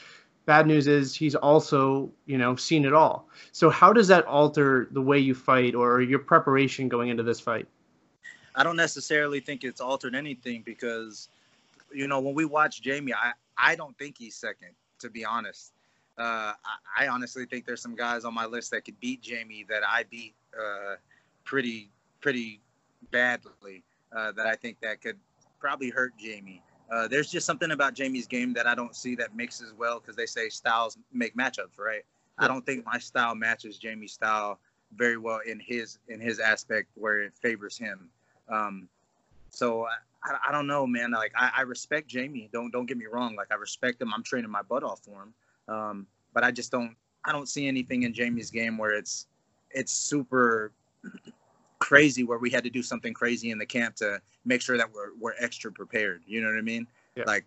Bad 0.47 0.67
news 0.67 0.87
is 0.87 1.15
he's 1.15 1.35
also, 1.35 2.11
you 2.27 2.37
know, 2.37 2.55
seen 2.57 2.85
it 2.85 2.93
all. 2.93 3.29
So 3.53 3.71
how 3.71 3.93
does 3.95 4.09
that 4.09 4.27
alter 4.27 4.89
the 4.91 5.01
way 5.01 5.19
you 5.19 5.35
fight 5.35 5.75
or 5.75 6.03
your 6.03 6.19
preparation 6.19 6.89
going 6.89 7.09
into 7.09 7.23
this 7.23 7.41
fight? 7.41 7.67
I 8.55 8.63
don't 8.63 8.77
necessarily 8.77 9.41
think 9.41 9.65
it's 9.65 9.81
altered 9.81 10.15
anything 10.15 10.63
because, 10.65 11.29
you 11.93 12.07
know, 12.07 12.21
when 12.21 12.35
we 12.35 12.45
watch 12.45 12.83
Jamie, 12.83 13.15
I, 13.15 13.33
I 13.57 13.75
don't 13.75 13.97
think 13.99 14.17
he's 14.19 14.37
second, 14.37 14.71
to 15.01 15.09
be 15.09 15.25
honest. 15.25 15.73
Uh, 16.19 16.53
I, 16.97 17.07
I, 17.07 17.09
honestly 17.09 17.45
think 17.45 17.67
there's 17.67 17.83
some 17.83 17.97
guys 17.97 18.25
on 18.25 18.33
my 18.35 18.47
list 18.47 18.71
that 18.71 18.85
could 18.85 19.01
beat 19.01 19.21
Jamie 19.21 19.67
that 19.69 19.83
I 19.85 20.05
beat 20.05 20.35
uh, 20.57 20.95
pretty 21.45 21.91
pretty 22.25 22.59
badly 23.11 23.85
uh, 24.17 24.33
that 24.33 24.47
I 24.47 24.57
think 24.57 24.81
that 24.81 25.03
could 25.03 25.19
probably 25.61 25.91
hurt 25.91 26.15
Jamie. 26.17 26.63
Uh, 26.91 27.07
there's 27.07 27.31
just 27.31 27.45
something 27.45 27.71
about 27.71 27.93
Jamie's 27.93 28.27
game 28.27 28.55
that 28.55 28.67
I 28.67 28.75
don't 28.75 28.97
see 28.97 29.15
that 29.17 29.37
mixes 29.37 29.75
well 29.77 30.01
because 30.01 30.17
they 30.17 30.25
say 30.25 30.49
styles 30.49 30.97
make 31.13 31.37
matchups, 31.37 31.79
right? 31.79 32.03
Yeah. 32.39 32.47
I 32.47 32.49
don't 32.49 32.65
think 32.65 32.87
my 32.87 32.99
style 32.99 33.35
matches 33.35 33.77
Jamie's 33.77 34.13
style 34.13 34.59
very 34.97 35.19
well 35.19 35.41
in 35.47 35.61
his 35.61 35.99
in 36.09 36.19
his 36.19 36.41
aspect 36.41 36.89
where 36.95 37.21
it 37.21 37.35
favors 37.43 37.77
him. 37.77 38.09
Um, 38.49 38.89
so 39.51 39.87
I, 40.25 40.49
I 40.49 40.53
don't 40.53 40.67
know, 40.67 40.87
man. 40.87 41.11
Like 41.11 41.33
I, 41.37 41.51
I, 41.59 41.61
respect 41.63 42.09
Jamie. 42.09 42.49
Don't 42.55 42.71
don't 42.71 42.87
get 42.87 42.97
me 42.97 43.05
wrong. 43.05 43.37
Like 43.37 43.53
I 43.53 43.57
respect 43.57 44.01
him. 44.01 44.15
I'm 44.15 44.23
training 44.23 44.51
my 44.51 44.63
butt 44.63 44.83
off 44.83 45.01
for 45.01 45.25
him. 45.25 45.35
Um, 45.69 46.07
but 46.33 46.43
I 46.43 46.51
just 46.51 46.71
don't 46.71 46.97
I 47.27 47.33
don't 47.33 47.49
see 47.51 47.69
anything 47.69 48.05
in 48.05 48.15
Jamie's 48.15 48.51
game 48.51 48.79
where 48.79 48.93
it's 48.93 49.27
it's 49.71 49.93
super 49.93 50.73
crazy 51.85 52.25
where 52.25 52.39
we 52.39 52.49
had 52.49 52.65
to 52.65 52.71
do 52.71 52.83
something 52.83 53.13
crazy 53.13 53.51
in 53.51 53.59
the 53.59 53.67
camp 53.67 53.95
to 53.95 54.19
make 54.47 54.63
sure 54.63 54.79
that 54.79 54.91
we're 54.91 55.11
we're 55.21 55.35
extra 55.39 55.71
prepared. 55.71 56.23
You 56.27 56.41
know 56.41 56.49
what 56.49 56.57
I 56.57 56.63
mean? 56.63 56.87
Yeah. 57.15 57.25
Like 57.27 57.45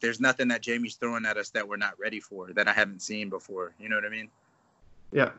there's 0.00 0.20
nothing 0.20 0.48
that 0.48 0.60
Jamie's 0.60 0.96
throwing 0.96 1.24
at 1.24 1.36
us 1.36 1.50
that 1.50 1.68
we're 1.68 1.76
not 1.76 1.96
ready 1.96 2.18
for 2.18 2.52
that 2.54 2.66
I 2.66 2.72
haven't 2.72 3.00
seen 3.00 3.30
before. 3.30 3.74
You 3.78 3.88
know 3.88 3.94
what 3.94 4.04
I 4.04 4.08
mean? 4.08 4.28
Yeah. 5.12 5.30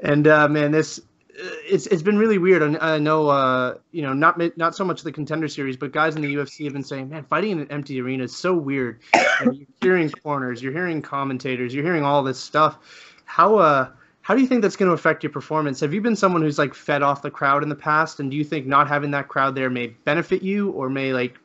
And 0.00 0.28
uh, 0.28 0.48
man, 0.48 0.70
this 0.70 1.00
it's 1.34 1.88
it's 1.88 2.02
been 2.02 2.18
really 2.18 2.38
weird. 2.38 2.62
I, 2.62 2.94
I 2.94 2.98
know 3.00 3.28
uh, 3.28 3.78
you 3.90 4.02
know 4.02 4.12
not 4.12 4.40
not 4.56 4.76
so 4.76 4.84
much 4.84 5.02
the 5.02 5.10
contender 5.10 5.48
series, 5.48 5.76
but 5.76 5.90
guys 5.90 6.14
in 6.14 6.22
the 6.22 6.32
UFC 6.32 6.62
have 6.64 6.74
been 6.74 6.84
saying, 6.84 7.10
man, 7.10 7.24
fighting 7.24 7.50
in 7.50 7.60
an 7.60 7.70
empty 7.72 8.00
arena 8.00 8.22
is 8.22 8.36
so 8.36 8.54
weird. 8.54 9.00
And 9.40 9.56
you're 9.56 9.66
hearing 9.80 10.08
corners, 10.08 10.62
you're 10.62 10.72
hearing 10.72 11.02
commentators, 11.02 11.74
you're 11.74 11.84
hearing 11.84 12.04
all 12.04 12.22
this 12.22 12.38
stuff. 12.38 12.78
How 13.24 13.56
uh 13.56 13.90
how 14.22 14.34
do 14.34 14.40
you 14.40 14.46
think 14.46 14.62
that's 14.62 14.76
going 14.76 14.88
to 14.88 14.94
affect 14.94 15.22
your 15.22 15.32
performance? 15.32 15.80
Have 15.80 15.92
you 15.92 16.00
been 16.00 16.16
someone 16.16 16.42
who's 16.42 16.58
like 16.58 16.74
fed 16.74 17.02
off 17.02 17.22
the 17.22 17.30
crowd 17.30 17.62
in 17.62 17.68
the 17.68 17.74
past, 17.74 18.20
and 18.20 18.30
do 18.30 18.36
you 18.36 18.44
think 18.44 18.66
not 18.66 18.88
having 18.88 19.10
that 19.10 19.28
crowd 19.28 19.54
there 19.54 19.68
may 19.68 19.88
benefit 19.88 20.42
you 20.42 20.70
or 20.70 20.88
may 20.88 21.12
like, 21.12 21.36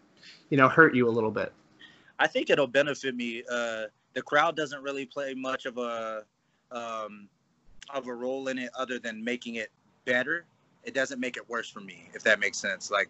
you 0.50 0.58
know, 0.58 0.70
hurt 0.70 0.96
you 0.96 1.10
a 1.10 1.12
little 1.12 1.32
bit? 1.32 1.52
I 2.20 2.28
think 2.28 2.50
it'll 2.50 2.68
benefit 2.68 3.16
me. 3.16 3.44
Uh, 3.50 3.86
the 4.14 4.22
crowd 4.22 4.56
doesn't 4.56 4.82
really 4.82 5.06
play 5.06 5.34
much 5.34 5.66
of 5.66 5.78
a 5.78 6.24
um, 6.72 7.28
of 7.90 8.08
a 8.08 8.14
role 8.14 8.48
in 8.48 8.60
it, 8.60 8.70
other 8.78 9.00
than 9.00 9.24
making 9.24 9.56
it 9.56 9.72
better. 10.06 10.46
It 10.84 10.94
doesn't 10.94 11.20
make 11.20 11.38
it 11.38 11.50
worse 11.50 11.70
for 11.70 11.82
me, 11.82 12.10
if 12.14 12.24
that 12.24 12.40
makes 12.40 12.58
sense. 12.58 12.92
Like, 12.92 13.10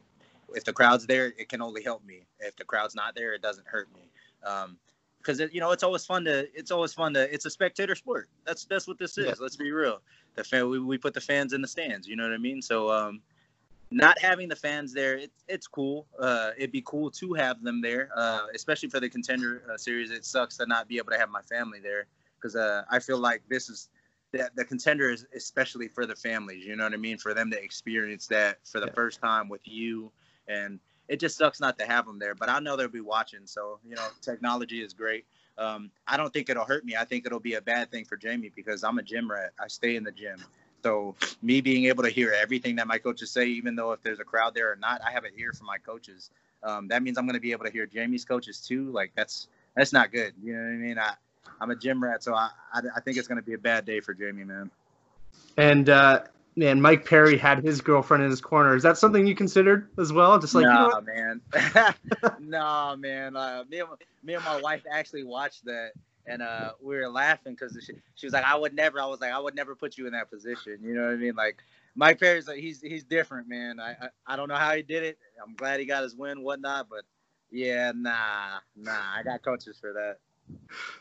if 0.56 0.64
the 0.64 0.74
crowd's 0.74 1.06
there, 1.06 1.34
it 1.38 1.50
can 1.50 1.62
only 1.62 1.84
help 1.84 2.06
me. 2.06 2.22
If 2.40 2.56
the 2.56 2.64
crowd's 2.64 2.96
not 2.96 3.16
there, 3.16 3.34
it 3.34 3.42
doesn't 3.42 3.68
hurt 3.68 3.90
me. 3.94 4.10
Um, 4.46 4.78
because 5.28 5.54
you 5.54 5.60
know 5.60 5.72
it's 5.72 5.84
always 5.84 6.06
fun 6.06 6.24
to 6.24 6.48
it's 6.58 6.72
always 6.72 6.94
fun 6.94 7.14
to 7.14 7.34
it's 7.34 7.46
a 7.46 7.50
spectator 7.50 7.96
sport. 7.96 8.30
That's 8.46 8.66
that's 8.66 8.88
what 8.88 8.98
this 8.98 9.18
is. 9.18 9.26
Yeah. 9.26 9.34
Let's 9.40 9.58
be 9.58 9.72
real. 9.72 10.02
The 10.36 10.44
fan 10.44 10.70
we, 10.70 10.80
we 10.80 10.98
put 10.98 11.14
the 11.14 11.22
fans 11.22 11.54
in 11.54 11.62
the 11.62 11.68
stands. 11.68 12.08
You 12.08 12.16
know 12.16 12.24
what 12.24 12.34
I 12.34 12.38
mean? 12.38 12.62
So 12.62 12.90
um, 12.92 13.22
not 13.92 14.18
having 14.20 14.48
the 14.48 14.56
fans 14.56 14.94
there, 14.94 15.18
it, 15.18 15.32
it's 15.48 15.68
cool. 15.68 16.08
Uh, 16.20 16.52
it'd 16.58 16.72
be 16.72 16.84
cool 16.86 17.12
to 17.12 17.34
have 17.34 17.62
them 17.62 17.82
there, 17.82 18.10
uh, 18.16 18.48
especially 18.56 18.90
for 18.90 19.00
the 19.00 19.10
contender 19.10 19.64
uh, 19.72 19.78
series. 19.78 20.12
It 20.12 20.26
sucks 20.26 20.58
to 20.58 20.66
not 20.66 20.88
be 20.88 20.98
able 20.98 21.12
to 21.12 21.20
have 21.20 21.30
my 21.30 21.42
family 21.42 21.80
there 21.80 22.08
because 22.40 22.56
uh, 22.56 22.84
I 22.90 23.00
feel 23.00 23.18
like 23.18 23.42
this 23.50 23.70
is 23.70 23.90
the, 24.32 24.50
the 24.56 24.64
contender 24.64 25.10
is 25.10 25.26
especially 25.36 25.90
for 25.90 26.06
the 26.06 26.16
families. 26.16 26.66
You 26.66 26.78
know 26.78 26.86
what 26.86 26.94
I 26.94 26.98
mean? 26.98 27.18
For 27.18 27.34
them 27.34 27.52
to 27.52 27.62
experience 27.62 28.28
that 28.28 28.60
for 28.66 28.80
the 28.80 28.88
yeah. 28.88 28.94
first 28.94 29.20
time 29.20 29.50
with 29.50 29.62
you 29.66 30.12
and 30.48 30.80
it 31.08 31.20
just 31.20 31.38
sucks 31.38 31.60
not 31.60 31.78
to 31.80 31.86
have 31.86 32.06
them 32.06 32.20
there. 32.20 32.36
But 32.36 32.50
I 32.50 32.60
know 32.60 32.76
they'll 32.76 32.88
be 32.88 33.02
watching. 33.02 33.42
So, 33.46 33.80
you 33.88 33.96
know, 33.96 34.08
technology 34.22 34.82
is 34.82 34.94
great. 34.94 35.26
Um, 35.58 35.90
I 36.08 36.18
don't 36.18 36.32
think 36.32 36.50
it'll 36.50 36.66
hurt 36.66 36.86
me. 36.86 36.96
I 36.96 37.06
think 37.06 37.26
it'll 37.26 37.40
be 37.40 37.56
a 37.56 37.62
bad 37.62 37.90
thing 37.90 38.06
for 38.06 38.16
Jamie 38.16 38.52
because 38.56 38.84
I'm 38.84 39.00
a 39.00 39.04
gym 39.04 39.30
rat. 39.30 39.52
I 39.60 39.68
stay 39.68 39.96
in 39.96 40.04
the 40.04 40.12
gym. 40.12 40.44
So 40.84 41.16
me 41.42 41.62
being 41.62 41.86
able 41.86 42.04
to 42.04 42.10
hear 42.10 42.32
everything 42.32 42.76
that 42.76 42.88
my 42.88 43.00
coaches 43.00 43.32
say, 43.32 43.48
even 43.48 43.76
though 43.76 43.92
if 43.92 44.04
there's 44.04 44.20
a 44.20 44.24
crowd 44.24 44.54
there 44.54 44.72
or 44.72 44.76
not, 44.76 45.02
I 45.02 45.12
have 45.12 45.24
an 45.24 45.32
ear 45.38 45.52
for 45.54 45.64
my 45.64 45.78
coaches. 45.80 46.30
Um, 46.64 46.88
that 46.90 47.02
means 47.02 47.18
I'm 47.18 47.26
going 47.26 47.34
to 47.34 47.42
be 47.42 47.52
able 47.52 47.66
to 47.66 47.72
hear 47.72 47.86
Jamie's 47.88 48.26
coaches 48.26 48.60
too. 48.60 48.92
Like 48.92 49.12
that's 49.16 49.48
that's 49.76 49.94
not 49.94 50.12
good. 50.12 50.34
You 50.44 50.54
know 50.54 50.60
what 50.60 50.70
I 50.70 50.76
mean? 50.76 51.00
I 51.00 51.14
I'm 51.60 51.72
a 51.72 51.76
gym 51.76 52.04
rat, 52.04 52.24
so 52.24 52.34
I 52.34 52.50
I, 52.74 52.82
I 52.98 53.00
think 53.02 53.18
it's 53.18 53.28
gonna 53.28 53.42
be 53.42 53.54
a 53.54 53.60
bad 53.60 53.86
day 53.86 54.00
for 54.00 54.14
Jamie, 54.14 54.44
man. 54.44 54.70
And 55.58 55.90
uh, 55.90 56.24
man, 56.58 56.82
Mike 56.82 57.06
Perry 57.06 57.38
had 57.38 57.64
his 57.64 57.80
girlfriend 57.82 58.24
in 58.24 58.30
his 58.32 58.42
corner. 58.42 58.76
Is 58.76 58.84
that 58.84 58.98
something 58.98 59.26
you 59.28 59.36
considered 59.36 59.90
as 59.98 60.12
well? 60.12 60.38
Just 60.40 60.56
like, 60.56 60.66
nah, 60.66 60.86
you 60.86 60.90
know 60.90 61.02
man, 61.02 61.42
nah, 62.40 62.96
man. 62.96 63.36
Uh, 63.36 63.64
me 63.70 63.80
and 63.80 63.90
me 64.24 64.34
and 64.34 64.44
my 64.44 64.60
wife 64.60 64.84
actually 64.92 65.24
watched 65.24 65.66
that, 65.66 65.92
and 66.26 66.42
uh, 66.42 66.72
we 66.82 66.98
were 66.98 67.08
laughing 67.08 67.54
because 67.54 67.78
she, 67.86 67.94
she 68.16 68.26
was 68.26 68.34
like, 68.34 68.44
"I 68.44 68.56
would 68.56 68.74
never." 68.74 69.00
I 69.00 69.06
was 69.06 69.22
like, 69.22 69.32
"I 69.32 69.40
would 69.40 69.56
never 69.56 69.76
put 69.76 69.98
you 69.98 70.08
in 70.08 70.14
that 70.14 70.32
position." 70.32 70.80
You 70.84 70.96
know 70.96 71.06
what 71.06 71.14
I 71.14 71.18
mean? 71.18 71.36
Like 71.36 71.58
Mike 71.96 72.20
Perry's 72.20 72.48
like 72.48 72.60
he's 72.60 72.82
he's 72.82 73.04
different, 73.04 73.48
man. 73.48 73.80
I, 73.80 73.92
I 73.92 74.10
I 74.26 74.36
don't 74.36 74.50
know 74.50 74.56
how 74.56 74.74
he 74.76 74.82
did 74.82 75.04
it. 75.04 75.18
I'm 75.42 75.56
glad 75.56 75.80
he 75.80 75.86
got 75.86 76.04
his 76.04 76.16
win, 76.16 76.42
whatnot, 76.42 76.88
but 76.90 77.04
yeah, 77.52 77.92
nah, 77.96 78.60
nah. 78.76 79.00
I 79.16 79.22
got 79.24 79.44
coaches 79.44 79.78
for 79.80 79.94
that. 79.94 80.18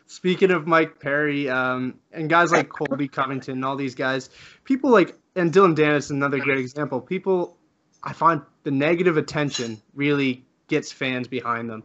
Speaking 0.07 0.51
of 0.51 0.67
Mike 0.67 1.01
Perry 1.01 1.49
um, 1.49 2.01
and 2.13 2.29
guys 2.29 2.51
like 2.51 2.69
Colby 2.69 3.09
Covington 3.09 3.55
and 3.55 3.65
all 3.65 3.77
these 3.77 3.95
guys, 3.95 4.29
people 4.65 4.91
like 4.91 5.17
and 5.37 5.53
Dillon 5.53 5.77
Danis 5.77 5.99
is 5.99 6.11
another 6.11 6.39
great 6.39 6.59
example. 6.59 7.01
People, 7.01 7.57
I 8.03 8.13
find 8.13 8.43
the 8.65 8.71
negative 8.71 9.17
attention 9.17 9.81
really 9.95 10.45
gets 10.67 10.91
fans 10.91 11.29
behind 11.29 11.71
them, 11.71 11.85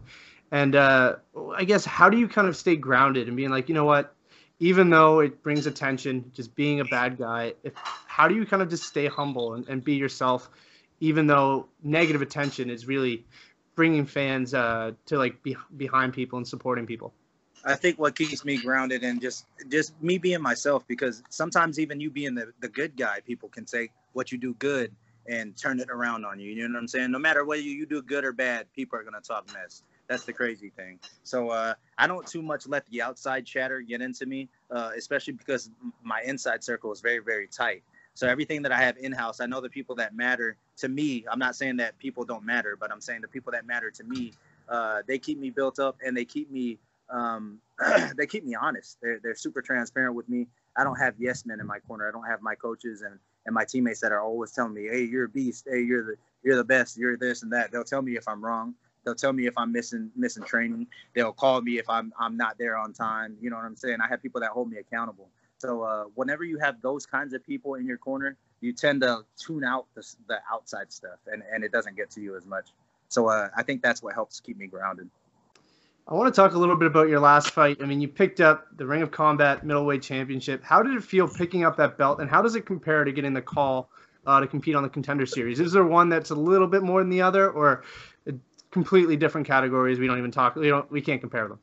and 0.52 0.76
uh, 0.76 1.18
I 1.56 1.66
guess 1.66 1.86
how 1.86 2.10
do 2.10 2.18
you 2.18 2.28
kind 2.28 2.48
of 2.48 2.56
stay 2.58 2.76
grounded 2.76 3.28
and 3.28 3.38
being 3.38 3.50
like, 3.50 3.70
you 3.70 3.76
know 3.76 3.86
what, 3.86 4.16
even 4.60 4.90
though 4.90 5.20
it 5.20 5.44
brings 5.44 5.66
attention, 5.66 6.32
just 6.34 6.56
being 6.56 6.80
a 6.80 6.86
bad 6.86 7.18
guy, 7.18 7.54
if, 7.64 7.74
how 7.76 8.28
do 8.28 8.36
you 8.36 8.46
kind 8.46 8.62
of 8.62 8.70
just 8.70 8.84
stay 8.84 9.08
humble 9.08 9.54
and, 9.56 9.68
and 9.68 9.84
be 9.84 9.96
yourself, 9.96 10.50
even 11.00 11.28
though 11.28 11.68
negative 11.84 12.22
attention 12.22 12.70
is 12.70 12.88
really 12.88 13.26
bringing 13.76 14.06
fans 14.06 14.54
uh, 14.54 14.92
to 15.08 15.18
like 15.18 15.42
be 15.42 15.58
behind 15.76 16.14
people 16.14 16.38
and 16.38 16.48
supporting 16.48 16.86
people? 16.86 17.14
I 17.64 17.76
think 17.76 18.00
what 18.00 18.16
keeps 18.16 18.44
me 18.44 18.58
grounded 18.58 19.04
and 19.04 19.22
just 19.22 19.46
just 19.70 20.02
me 20.02 20.18
being 20.18 20.42
myself 20.42 20.88
because 20.88 21.22
sometimes 21.30 21.80
even 21.80 22.00
you 22.00 22.10
being 22.10 22.36
the, 22.36 22.52
the 22.60 22.70
good 22.70 22.96
guy, 22.98 23.20
people 23.26 23.50
can 23.50 23.68
say 23.68 23.90
what 24.14 24.32
you 24.32 24.38
do 24.38 24.54
good 24.56 24.92
and 25.28 25.56
turn 25.56 25.80
it 25.80 25.90
around 25.90 26.26
on 26.26 26.40
you. 26.40 26.52
You 26.52 26.68
know 26.68 26.74
what 26.74 26.80
I'm 26.82 26.88
saying? 26.88 27.12
No 27.12 27.20
matter 27.20 27.46
whether 27.46 27.62
you 27.62 27.86
do 27.86 28.02
good 28.02 28.26
or 28.26 28.34
bad, 28.34 28.66
people 28.74 28.98
are 28.98 29.04
gonna 29.04 29.22
talk 29.22 29.48
mess. 29.54 29.84
That's 30.08 30.26
the 30.26 30.34
crazy 30.34 30.72
thing. 30.76 31.00
So 31.24 31.50
uh, 31.50 31.76
I 31.98 32.08
don't 32.08 32.26
too 32.26 32.42
much 32.42 32.68
let 32.68 32.86
the 32.88 33.02
outside 33.02 33.46
chatter 33.46 33.82
get 33.82 34.02
into 34.02 34.26
me, 34.26 34.50
uh, 34.72 34.92
especially 34.98 35.34
because 35.34 35.70
my 36.04 36.22
inside 36.26 36.64
circle 36.64 36.92
is 36.92 37.02
very 37.02 37.20
very 37.20 37.48
tight. 37.48 37.84
So 38.14 38.28
everything 38.28 38.62
that 38.64 38.72
I 38.72 38.82
have 38.82 38.98
in 38.98 39.12
house, 39.12 39.40
I 39.40 39.46
know 39.46 39.62
the 39.62 39.70
people 39.70 39.96
that 39.96 40.16
matter 40.16 40.58
to 40.78 40.90
me. 40.90 41.26
I'm 41.32 41.40
not 41.40 41.56
saying 41.56 41.78
that 41.78 41.98
people 42.00 42.26
don't 42.26 42.44
matter, 42.44 42.76
but 42.78 42.92
I'm 42.92 43.02
saying 43.02 43.22
the 43.22 43.28
people 43.28 43.52
that 43.54 43.66
matter 43.66 43.90
to 43.92 44.04
me, 44.04 44.34
uh, 44.68 45.02
they 45.08 45.18
keep 45.18 45.40
me 45.40 45.50
built 45.50 45.80
up 45.80 45.98
and 46.06 46.18
they 46.18 46.26
keep 46.26 46.52
me 46.52 46.78
um, 47.12 47.60
they 48.18 48.26
keep 48.26 48.46
me 48.46 48.56
honest. 48.56 48.98
They're 49.02 49.20
they're 49.22 49.36
super 49.36 49.62
transparent 49.62 50.16
with 50.16 50.30
me. 50.30 50.48
I 50.78 50.84
don't 50.84 50.98
have 50.98 51.16
yes 51.20 51.46
men 51.46 51.60
in 51.60 51.68
my 51.68 51.80
corner. 51.80 52.08
I 52.08 52.12
don't 52.12 52.26
have 52.26 52.42
my 52.42 52.56
coaches 52.56 53.02
and 53.02 53.20
and 53.46 53.54
my 53.54 53.66
teammates 53.66 54.00
that 54.02 54.12
are 54.12 54.22
always 54.22 54.52
telling 54.52 54.74
me, 54.74 54.88
"Hey, 54.88 55.04
you're 55.04 55.26
a 55.26 55.30
beast. 55.30 55.68
Hey, 55.70 55.82
you're 55.82 56.04
the 56.04 56.16
you're 56.44 56.56
the 56.56 56.64
best. 56.64 56.98
You're 56.98 57.18
this 57.18 57.44
and 57.44 57.52
that." 57.54 57.72
They'll 57.72 57.84
tell 57.84 58.02
me 58.02 58.16
if 58.16 58.28
I'm 58.28 58.44
wrong. 58.44 58.76
They'll 59.04 59.16
tell 59.16 59.34
me 59.34 59.48
if 59.48 59.54
I'm 59.58 59.72
missing 59.72 60.12
missing 60.16 60.44
training. 60.44 60.88
They'll 61.16 61.34
call 61.34 61.62
me 61.62 61.78
if 61.78 61.90
I'm 61.90 62.14
I'm 62.20 62.38
not 62.38 62.58
there 62.58 62.78
on 62.78 62.94
time. 62.94 63.36
You 63.42 63.50
know 63.50 63.56
what 63.56 63.66
I'm 63.66 63.76
saying? 63.76 63.98
I 64.02 64.08
have 64.08 64.22
people 64.22 64.42
that 64.42 64.52
hold 64.52 64.70
me 64.70 64.78
accountable. 64.78 65.30
So 65.58 65.84
uh, 65.84 66.04
whenever 66.16 66.44
you 66.44 66.58
have 66.60 66.82
those 66.82 67.06
kinds 67.06 67.34
of 67.34 67.46
people 67.46 67.76
in 67.76 67.86
your 67.86 67.98
corner, 67.98 68.36
you 68.62 68.74
tend 68.74 69.02
to 69.02 69.24
tune 69.38 69.64
out 69.64 69.86
the, 69.94 70.16
the 70.28 70.40
outside 70.52 70.92
stuff, 70.92 71.20
and 71.28 71.44
and 71.52 71.64
it 71.64 71.72
doesn't 71.72 71.96
get 71.96 72.10
to 72.12 72.22
you 72.22 72.36
as 72.36 72.46
much. 72.46 72.70
So 73.10 73.28
uh, 73.28 73.50
I 73.56 73.64
think 73.64 73.82
that's 73.82 74.02
what 74.02 74.14
helps 74.14 74.40
keep 74.40 74.58
me 74.58 74.68
grounded. 74.68 75.10
I 76.08 76.14
want 76.14 76.34
to 76.34 76.42
talk 76.42 76.54
a 76.54 76.58
little 76.58 76.76
bit 76.76 76.88
about 76.88 77.10
your 77.10 77.20
last 77.20 77.52
fight. 77.52 77.78
I 77.82 77.86
mean, 77.86 78.02
you 78.02 78.08
picked 78.08 78.42
up 78.42 78.68
the 78.76 78.86
Ring 78.86 79.02
of 79.02 79.12
Combat 79.12 79.64
middleweight 79.64 80.02
championship. 80.02 80.64
How 80.64 80.82
did 80.82 80.96
it 80.96 81.04
feel 81.04 81.28
picking 81.28 81.64
up 81.64 81.78
that 81.78 81.98
belt, 81.98 82.20
and 82.20 82.30
how 82.30 82.42
does 82.42 82.56
it 82.56 82.66
compare 82.66 83.04
to 83.04 83.12
getting 83.12 83.34
the 83.34 83.42
call 83.42 83.90
uh, 84.26 84.40
to 84.40 84.48
compete 84.48 84.76
on 84.76 84.84
the 84.84 84.90
contender 84.90 85.26
series? 85.26 85.60
Is 85.60 85.72
there 85.72 85.86
one 85.86 86.10
that's 86.10 86.32
a 86.32 86.36
little 86.36 86.68
bit 86.68 86.84
more 86.84 87.02
than 87.02 87.10
the 87.10 87.22
other, 87.22 87.50
or 87.50 87.84
completely 88.72 89.16
different 89.16 89.48
categories? 89.48 90.00
We 90.00 90.08
don't 90.08 90.18
even 90.18 90.32
talk. 90.32 90.56
We 90.56 90.70
don't. 90.70 90.90
We 90.92 91.02
can't 91.02 91.22
compare 91.22 91.48
them. 91.48 91.60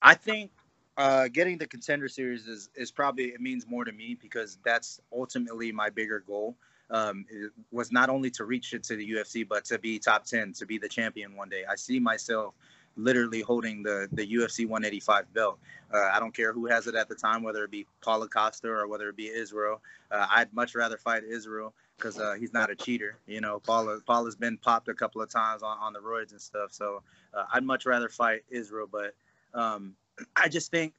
I 0.00 0.14
think 0.14 0.50
uh, 0.96 1.28
getting 1.28 1.58
the 1.58 1.66
contender 1.66 2.08
series 2.08 2.46
is 2.46 2.70
is 2.74 2.90
probably 2.90 3.24
it 3.24 3.40
means 3.40 3.66
more 3.66 3.84
to 3.84 3.92
me 3.92 4.16
because 4.20 4.58
that's 4.64 5.00
ultimately 5.12 5.72
my 5.72 5.90
bigger 5.90 6.20
goal. 6.20 6.56
Um, 6.90 7.24
was 7.70 7.92
not 7.92 8.08
only 8.10 8.30
to 8.32 8.44
reach 8.44 8.72
it 8.74 8.82
to 8.84 8.96
the 8.96 9.12
UFC, 9.12 9.46
but 9.46 9.64
to 9.66 9.78
be 9.78 10.00
top 10.00 10.24
ten, 10.24 10.52
to 10.54 10.66
be 10.66 10.76
the 10.76 10.88
champion 10.88 11.36
one 11.36 11.48
day. 11.48 11.64
I 11.68 11.76
see 11.76 12.00
myself 12.00 12.54
literally 12.96 13.40
holding 13.40 13.82
the 13.82 14.08
the 14.12 14.26
UFC 14.26 14.66
185 14.66 15.32
belt. 15.32 15.58
Uh, 15.92 16.10
I 16.12 16.20
don't 16.20 16.34
care 16.34 16.52
who 16.52 16.66
has 16.66 16.86
it 16.86 16.94
at 16.94 17.08
the 17.08 17.14
time, 17.14 17.42
whether 17.42 17.64
it 17.64 17.70
be 17.70 17.86
Paulo 18.00 18.26
Costa 18.28 18.68
or 18.68 18.86
whether 18.86 19.08
it 19.08 19.16
be 19.16 19.28
Israel. 19.28 19.80
Uh, 20.10 20.26
I'd 20.30 20.52
much 20.52 20.74
rather 20.74 20.96
fight 20.96 21.24
Israel 21.24 21.74
because 21.96 22.18
uh, 22.18 22.34
he's 22.38 22.52
not 22.52 22.70
a 22.70 22.74
cheater. 22.74 23.18
You 23.26 23.40
know, 23.40 23.60
Paul 23.60 24.00
Paul 24.06 24.24
has 24.24 24.36
been 24.36 24.56
popped 24.58 24.88
a 24.88 24.94
couple 24.94 25.20
of 25.20 25.30
times 25.30 25.62
on, 25.62 25.78
on 25.78 25.92
the 25.92 26.00
roids 26.00 26.32
and 26.32 26.40
stuff. 26.40 26.72
So 26.72 27.02
uh, 27.34 27.44
I'd 27.52 27.64
much 27.64 27.86
rather 27.86 28.08
fight 28.08 28.42
Israel. 28.50 28.88
But 28.90 29.14
um, 29.54 29.94
I 30.36 30.48
just 30.48 30.70
think 30.70 30.94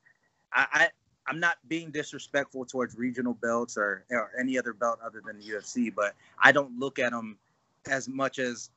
I, 0.54 0.68
I 0.72 0.88
I'm 1.28 1.40
not 1.40 1.58
being 1.68 1.92
disrespectful 1.92 2.66
towards 2.66 2.98
regional 2.98 3.34
belts 3.36 3.78
or, 3.78 4.06
or 4.10 4.32
any 4.40 4.58
other 4.58 4.74
belt 4.74 5.00
other 5.04 5.22
than 5.26 5.40
the 5.40 5.46
UFC, 5.46 5.94
but 5.94 6.16
I 6.40 6.52
don't 6.52 6.78
look 6.80 7.00
at 7.00 7.12
them 7.12 7.38
as 7.90 8.10
much 8.10 8.40
as 8.40 8.70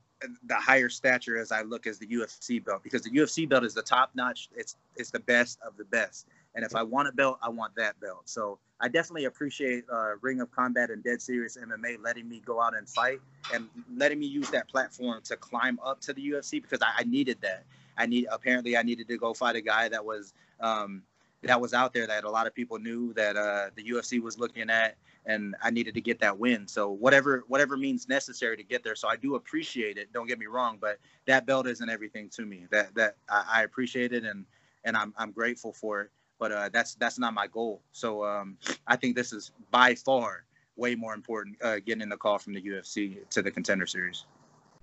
the 0.47 0.55
higher 0.55 0.89
stature 0.89 1.39
as 1.39 1.53
I 1.53 1.63
look 1.63 1.87
as 1.87 1.99
the 1.99 2.07
UFC 2.07 2.65
belt 2.65 2.83
because 2.83 3.03
the 3.03 3.11
UFC 3.11 3.49
belt 3.49 3.65
is 3.65 3.75
the 3.75 3.83
top 3.83 4.11
notch. 4.15 4.49
It's 4.55 4.77
it's 4.97 5.11
the 5.11 5.21
best 5.21 5.59
of 5.67 5.77
the 5.77 5.85
best. 5.85 6.27
And 6.55 6.65
if 6.65 6.77
I 6.77 6.83
want 6.83 7.09
a 7.09 7.13
belt, 7.13 7.39
I 7.43 7.49
want 7.49 7.75
that 7.77 7.99
belt. 8.01 8.23
So 8.27 8.59
I 8.81 8.89
definitely 8.89 9.25
appreciate 9.25 9.85
uh, 9.93 10.13
Ring 10.21 10.41
of 10.41 10.51
Combat 10.53 10.91
and 10.91 11.03
Dead 11.03 11.21
Serious 11.21 11.57
MMA 11.57 12.03
letting 12.03 12.29
me 12.29 12.41
go 12.45 12.61
out 12.61 12.77
and 12.77 12.89
fight 12.89 13.21
and 13.53 13.69
letting 13.97 14.21
me 14.21 14.27
use 14.27 14.51
that 14.51 14.69
platform 14.69 15.21
to 15.25 15.37
climb 15.37 15.79
up 15.85 16.01
to 16.03 16.13
the 16.13 16.31
UFC 16.31 16.63
because 16.63 16.81
I, 16.81 17.01
I 17.01 17.05
needed 17.05 17.39
that. 17.43 17.65
I 17.97 18.07
need 18.07 18.27
apparently 18.31 18.77
I 18.77 18.83
needed 18.83 19.09
to 19.09 19.17
go 19.17 19.35
fight 19.35 19.57
a 19.57 19.61
guy 19.61 19.89
that 19.89 20.05
was 20.05 20.33
um, 20.61 21.03
that 21.43 21.61
was 21.61 21.75
out 21.75 21.93
there 21.93 22.07
that 22.07 22.25
a 22.25 22.31
lot 22.31 22.47
of 22.47 22.55
people 22.55 22.79
knew 22.79 23.13
that 23.15 23.37
uh, 23.37 23.71
the 23.75 23.83
UFC 23.83 24.23
was 24.23 24.39
looking 24.39 24.71
at 24.71 24.97
and 25.27 25.55
I 25.63 25.71
needed 25.71 25.95
to 25.95 26.01
get 26.01 26.19
that 26.21 26.39
win. 26.39 26.67
So 26.69 26.91
whatever 26.91 27.45
whatever 27.49 27.77
means 27.77 28.09
necessary 28.09 28.57
to 28.57 28.63
get 28.63 28.85
there. 28.85 28.95
So 28.95 29.09
I 29.09 29.17
do 29.17 29.35
appreciate 29.37 29.97
it. 29.97 30.13
Don't 30.13 30.27
get 30.27 30.39
me 30.39 30.47
wrong, 30.47 30.79
but 30.81 30.99
that 31.27 31.47
belt 31.47 31.67
isn't 31.67 31.89
everything 31.89 32.29
to 32.31 32.45
me. 32.45 32.67
That 32.71 32.95
that 32.95 33.17
I, 33.29 33.45
I 33.49 33.63
appreciate 33.63 34.13
it 34.13 34.25
and 34.25 34.45
and 34.85 34.97
I'm 34.97 35.15
I'm 35.17 35.33
grateful 35.33 35.73
for 35.73 36.03
it. 36.03 36.11
But 36.39 36.53
uh, 36.53 36.69
that's 36.73 36.95
that's 36.97 37.19
not 37.19 37.33
my 37.33 37.47
goal. 37.47 37.83
So 37.93 38.25
um, 38.25 38.59
I 38.87 38.97
think 38.97 39.17
this 39.17 39.33
is 39.33 39.53
by 39.71 39.95
far 39.95 40.45
way 40.77 40.95
more 40.95 41.15
important 41.15 41.57
uh, 41.63 41.77
getting 41.79 42.03
in 42.03 42.09
the 42.09 42.17
call 42.17 42.39
from 42.39 42.53
the 42.53 42.61
UFC 42.61 43.29
to 43.31 43.43
the 43.43 43.51
contender 43.51 43.87
series. 43.87 44.25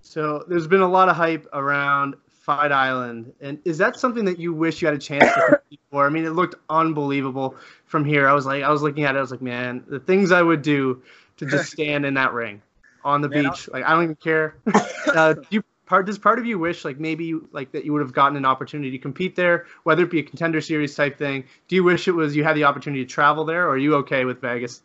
So 0.01 0.43
there's 0.47 0.67
been 0.67 0.81
a 0.81 0.87
lot 0.87 1.09
of 1.09 1.15
hype 1.15 1.47
around 1.53 2.15
Fight 2.29 2.71
Island, 2.71 3.33
and 3.41 3.59
is 3.65 3.77
that 3.77 3.97
something 3.97 4.25
that 4.25 4.39
you 4.39 4.53
wish 4.53 4.81
you 4.81 4.87
had 4.87 4.95
a 4.95 4.99
chance 4.99 5.25
to 5.25 5.41
compete 5.69 5.80
for? 5.91 6.05
I 6.05 6.09
mean, 6.09 6.25
it 6.25 6.31
looked 6.31 6.55
unbelievable 6.69 7.55
from 7.85 8.05
here. 8.05 8.27
I 8.27 8.33
was 8.33 8.45
like, 8.45 8.63
I 8.63 8.71
was 8.71 8.81
looking 8.81 9.03
at 9.03 9.15
it, 9.15 9.17
I 9.19 9.21
was 9.21 9.31
like, 9.31 9.41
man, 9.41 9.83
the 9.87 9.99
things 9.99 10.31
I 10.31 10.41
would 10.41 10.61
do 10.61 11.03
to 11.37 11.45
just 11.45 11.71
stand 11.73 12.05
in 12.05 12.15
that 12.15 12.33
ring 12.33 12.61
on 13.03 13.21
the 13.21 13.29
man, 13.29 13.43
beach, 13.43 13.69
I'll... 13.71 13.79
like 13.79 13.85
I 13.85 13.91
don't 13.91 14.03
even 14.03 14.15
care. 14.15 14.55
uh, 15.07 15.35
you 15.49 15.63
part 15.85 16.05
does 16.05 16.17
part 16.17 16.39
of 16.39 16.45
you 16.45 16.57
wish 16.57 16.85
like 16.85 16.99
maybe 16.99 17.35
like 17.51 17.73
that 17.73 17.83
you 17.83 17.91
would 17.91 18.01
have 18.01 18.13
gotten 18.13 18.37
an 18.37 18.45
opportunity 18.45 18.91
to 18.91 18.97
compete 18.97 19.35
there, 19.35 19.67
whether 19.83 20.03
it 20.03 20.09
be 20.09 20.19
a 20.19 20.23
contender 20.23 20.61
series 20.61 20.95
type 20.95 21.17
thing? 21.17 21.43
Do 21.67 21.75
you 21.75 21.83
wish 21.83 22.07
it 22.07 22.13
was 22.13 22.35
you 22.35 22.43
had 22.43 22.55
the 22.55 22.63
opportunity 22.63 23.03
to 23.03 23.09
travel 23.09 23.43
there, 23.45 23.65
or 23.65 23.71
are 23.71 23.77
you 23.77 23.95
okay 23.95 24.25
with 24.25 24.41
Vegas? 24.41 24.81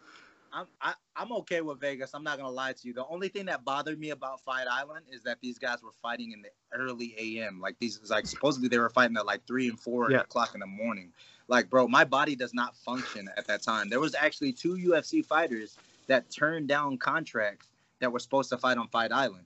I'm 0.52 0.66
I, 0.80 0.94
I'm 1.18 1.32
okay 1.32 1.62
with 1.62 1.80
Vegas. 1.80 2.10
I'm 2.14 2.22
not 2.22 2.36
gonna 2.36 2.50
lie 2.50 2.72
to 2.72 2.86
you. 2.86 2.92
The 2.92 3.06
only 3.06 3.28
thing 3.28 3.46
that 3.46 3.64
bothered 3.64 3.98
me 3.98 4.10
about 4.10 4.40
Fight 4.42 4.66
Island 4.70 5.06
is 5.10 5.22
that 5.22 5.38
these 5.40 5.58
guys 5.58 5.82
were 5.82 5.92
fighting 6.02 6.32
in 6.32 6.42
the 6.42 6.50
early 6.72 7.14
AM. 7.18 7.60
Like 7.60 7.78
these, 7.78 7.98
like 8.10 8.26
supposedly 8.26 8.68
they 8.68 8.78
were 8.78 8.90
fighting 8.90 9.16
at 9.16 9.24
like 9.24 9.46
three 9.46 9.68
and 9.68 9.78
four 9.78 10.10
yeah. 10.10 10.20
o'clock 10.20 10.54
in 10.54 10.60
the 10.60 10.66
morning. 10.66 11.12
Like, 11.48 11.70
bro, 11.70 11.88
my 11.88 12.04
body 12.04 12.36
does 12.36 12.52
not 12.52 12.76
function 12.76 13.30
at 13.36 13.46
that 13.46 13.62
time. 13.62 13.88
There 13.88 14.00
was 14.00 14.14
actually 14.14 14.52
two 14.52 14.74
UFC 14.74 15.24
fighters 15.24 15.76
that 16.06 16.30
turned 16.30 16.68
down 16.68 16.98
contracts 16.98 17.68
that 18.00 18.12
were 18.12 18.18
supposed 18.18 18.50
to 18.50 18.58
fight 18.58 18.78
on 18.78 18.88
Fight 18.88 19.12
Island, 19.12 19.44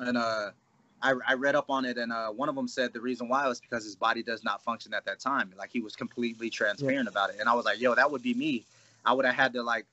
and 0.00 0.16
uh, 0.16 0.50
I, 1.02 1.14
I 1.28 1.34
read 1.34 1.54
up 1.54 1.68
on 1.68 1.84
it, 1.84 1.98
and 1.98 2.12
uh, 2.12 2.30
one 2.30 2.48
of 2.48 2.54
them 2.54 2.66
said 2.66 2.92
the 2.92 3.00
reason 3.00 3.28
why 3.28 3.46
was 3.46 3.60
because 3.60 3.84
his 3.84 3.96
body 3.96 4.22
does 4.22 4.42
not 4.42 4.62
function 4.62 4.94
at 4.94 5.04
that 5.04 5.20
time. 5.20 5.52
Like 5.56 5.70
he 5.70 5.80
was 5.80 5.94
completely 5.94 6.50
transparent 6.50 7.04
yeah. 7.04 7.10
about 7.10 7.30
it, 7.30 7.36
and 7.38 7.48
I 7.48 7.54
was 7.54 7.64
like, 7.64 7.80
yo, 7.80 7.94
that 7.94 8.10
would 8.10 8.22
be 8.22 8.34
me. 8.34 8.64
I 9.04 9.12
would 9.12 9.24
have 9.24 9.34
had 9.34 9.52
to 9.54 9.62
like 9.62 9.86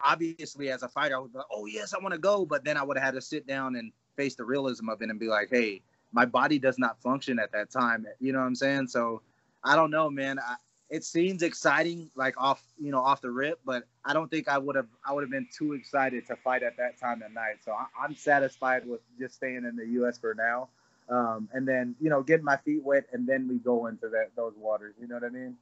obviously 0.00 0.70
as 0.70 0.82
a 0.82 0.88
fighter, 0.88 1.16
I 1.16 1.18
would 1.20 1.32
be 1.32 1.38
like, 1.38 1.46
oh 1.52 1.66
yes, 1.66 1.94
I 1.94 1.98
want 1.98 2.12
to 2.12 2.18
go, 2.18 2.44
but 2.44 2.64
then 2.64 2.76
I 2.76 2.82
would 2.82 2.96
have 2.96 3.04
had 3.04 3.14
to 3.14 3.20
sit 3.20 3.46
down 3.46 3.76
and 3.76 3.92
face 4.16 4.34
the 4.34 4.44
realism 4.44 4.88
of 4.88 5.02
it 5.02 5.10
and 5.10 5.18
be 5.18 5.28
like, 5.28 5.48
hey, 5.50 5.82
my 6.12 6.24
body 6.24 6.58
does 6.58 6.78
not 6.78 7.00
function 7.02 7.38
at 7.38 7.52
that 7.52 7.70
time. 7.70 8.06
You 8.20 8.32
know 8.32 8.40
what 8.40 8.46
I'm 8.46 8.54
saying? 8.54 8.88
So 8.88 9.22
I 9.64 9.76
don't 9.76 9.90
know, 9.90 10.08
man. 10.10 10.38
I, 10.38 10.56
it 10.88 11.04
seems 11.04 11.42
exciting, 11.42 12.10
like 12.14 12.34
off, 12.40 12.62
you 12.78 12.92
know, 12.92 13.00
off 13.00 13.20
the 13.20 13.30
rip, 13.30 13.58
but 13.64 13.84
I 14.04 14.12
don't 14.12 14.30
think 14.30 14.48
I 14.48 14.56
would 14.56 14.76
have, 14.76 14.86
I 15.04 15.12
would 15.12 15.22
have 15.22 15.30
been 15.30 15.48
too 15.56 15.72
excited 15.72 16.26
to 16.28 16.36
fight 16.36 16.62
at 16.62 16.76
that 16.76 16.98
time 16.98 17.22
at 17.22 17.32
night. 17.32 17.56
So 17.64 17.72
I, 17.72 18.04
am 18.04 18.14
satisfied 18.14 18.86
with 18.86 19.00
just 19.18 19.34
staying 19.34 19.64
in 19.68 19.74
the 19.74 19.86
U.S. 20.00 20.18
for 20.18 20.34
now, 20.34 20.68
um, 21.08 21.48
and 21.52 21.66
then 21.66 21.96
you 22.00 22.08
know, 22.08 22.22
getting 22.22 22.44
my 22.44 22.56
feet 22.58 22.84
wet, 22.84 23.06
and 23.12 23.26
then 23.26 23.48
we 23.48 23.56
go 23.56 23.86
into 23.86 24.08
that 24.10 24.30
those 24.36 24.54
waters. 24.56 24.94
You 25.00 25.08
know 25.08 25.16
what 25.16 25.24
I 25.24 25.30
mean? 25.30 25.56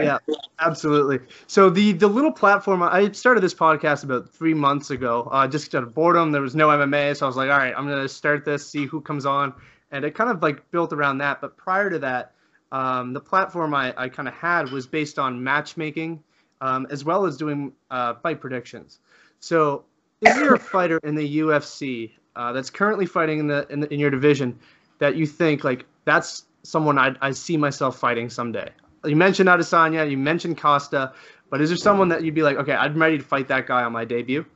Yeah, 0.00 0.18
absolutely. 0.60 1.20
So 1.46 1.70
the 1.70 1.92
the 1.92 2.08
little 2.08 2.32
platform 2.32 2.82
I 2.82 3.10
started 3.12 3.42
this 3.42 3.54
podcast 3.54 4.04
about 4.04 4.28
three 4.28 4.54
months 4.54 4.90
ago, 4.90 5.28
uh, 5.30 5.46
just 5.48 5.74
out 5.74 5.82
of 5.82 5.94
boredom. 5.94 6.32
There 6.32 6.42
was 6.42 6.54
no 6.54 6.68
MMA, 6.68 7.16
so 7.16 7.26
I 7.26 7.28
was 7.28 7.36
like, 7.36 7.50
all 7.50 7.58
right, 7.58 7.74
I'm 7.76 7.88
gonna 7.88 8.08
start 8.08 8.44
this, 8.44 8.68
see 8.68 8.86
who 8.86 9.00
comes 9.00 9.26
on, 9.26 9.52
and 9.90 10.04
it 10.04 10.14
kind 10.14 10.30
of 10.30 10.42
like 10.42 10.70
built 10.70 10.92
around 10.92 11.18
that. 11.18 11.40
But 11.40 11.56
prior 11.56 11.90
to 11.90 11.98
that, 12.00 12.32
um, 12.72 13.12
the 13.12 13.20
platform 13.20 13.74
I, 13.74 13.94
I 13.96 14.08
kind 14.08 14.28
of 14.28 14.34
had 14.34 14.70
was 14.70 14.86
based 14.86 15.18
on 15.18 15.42
matchmaking, 15.42 16.22
um, 16.60 16.86
as 16.90 17.04
well 17.04 17.26
as 17.26 17.36
doing 17.36 17.72
uh, 17.90 18.14
fight 18.14 18.40
predictions. 18.40 19.00
So, 19.40 19.84
is 20.20 20.34
there 20.34 20.54
a 20.54 20.58
fighter 20.74 20.98
in 21.04 21.14
the 21.14 21.38
UFC 21.38 22.12
uh, 22.36 22.52
that's 22.52 22.70
currently 22.70 23.06
fighting 23.06 23.40
in 23.40 23.46
the, 23.46 23.66
in 23.68 23.80
the 23.80 23.92
in 23.92 24.00
your 24.00 24.10
division 24.10 24.58
that 24.98 25.16
you 25.16 25.26
think 25.26 25.64
like 25.64 25.84
that's 26.04 26.44
someone 26.62 26.98
I 26.98 27.14
I 27.20 27.32
see 27.32 27.56
myself 27.56 27.98
fighting 27.98 28.30
someday? 28.30 28.70
You 29.04 29.16
mentioned 29.16 29.48
Adesanya, 29.48 30.08
you 30.08 30.16
mentioned 30.16 30.58
Costa, 30.58 31.12
but 31.50 31.60
is 31.60 31.70
there 31.70 31.76
someone 31.76 32.08
that 32.10 32.22
you'd 32.22 32.34
be 32.34 32.42
like, 32.42 32.56
okay, 32.56 32.72
I'm 32.72 33.00
ready 33.00 33.18
to 33.18 33.24
fight 33.24 33.48
that 33.48 33.66
guy 33.66 33.82
on 33.82 33.92
my 33.92 34.04
debut? 34.04 34.46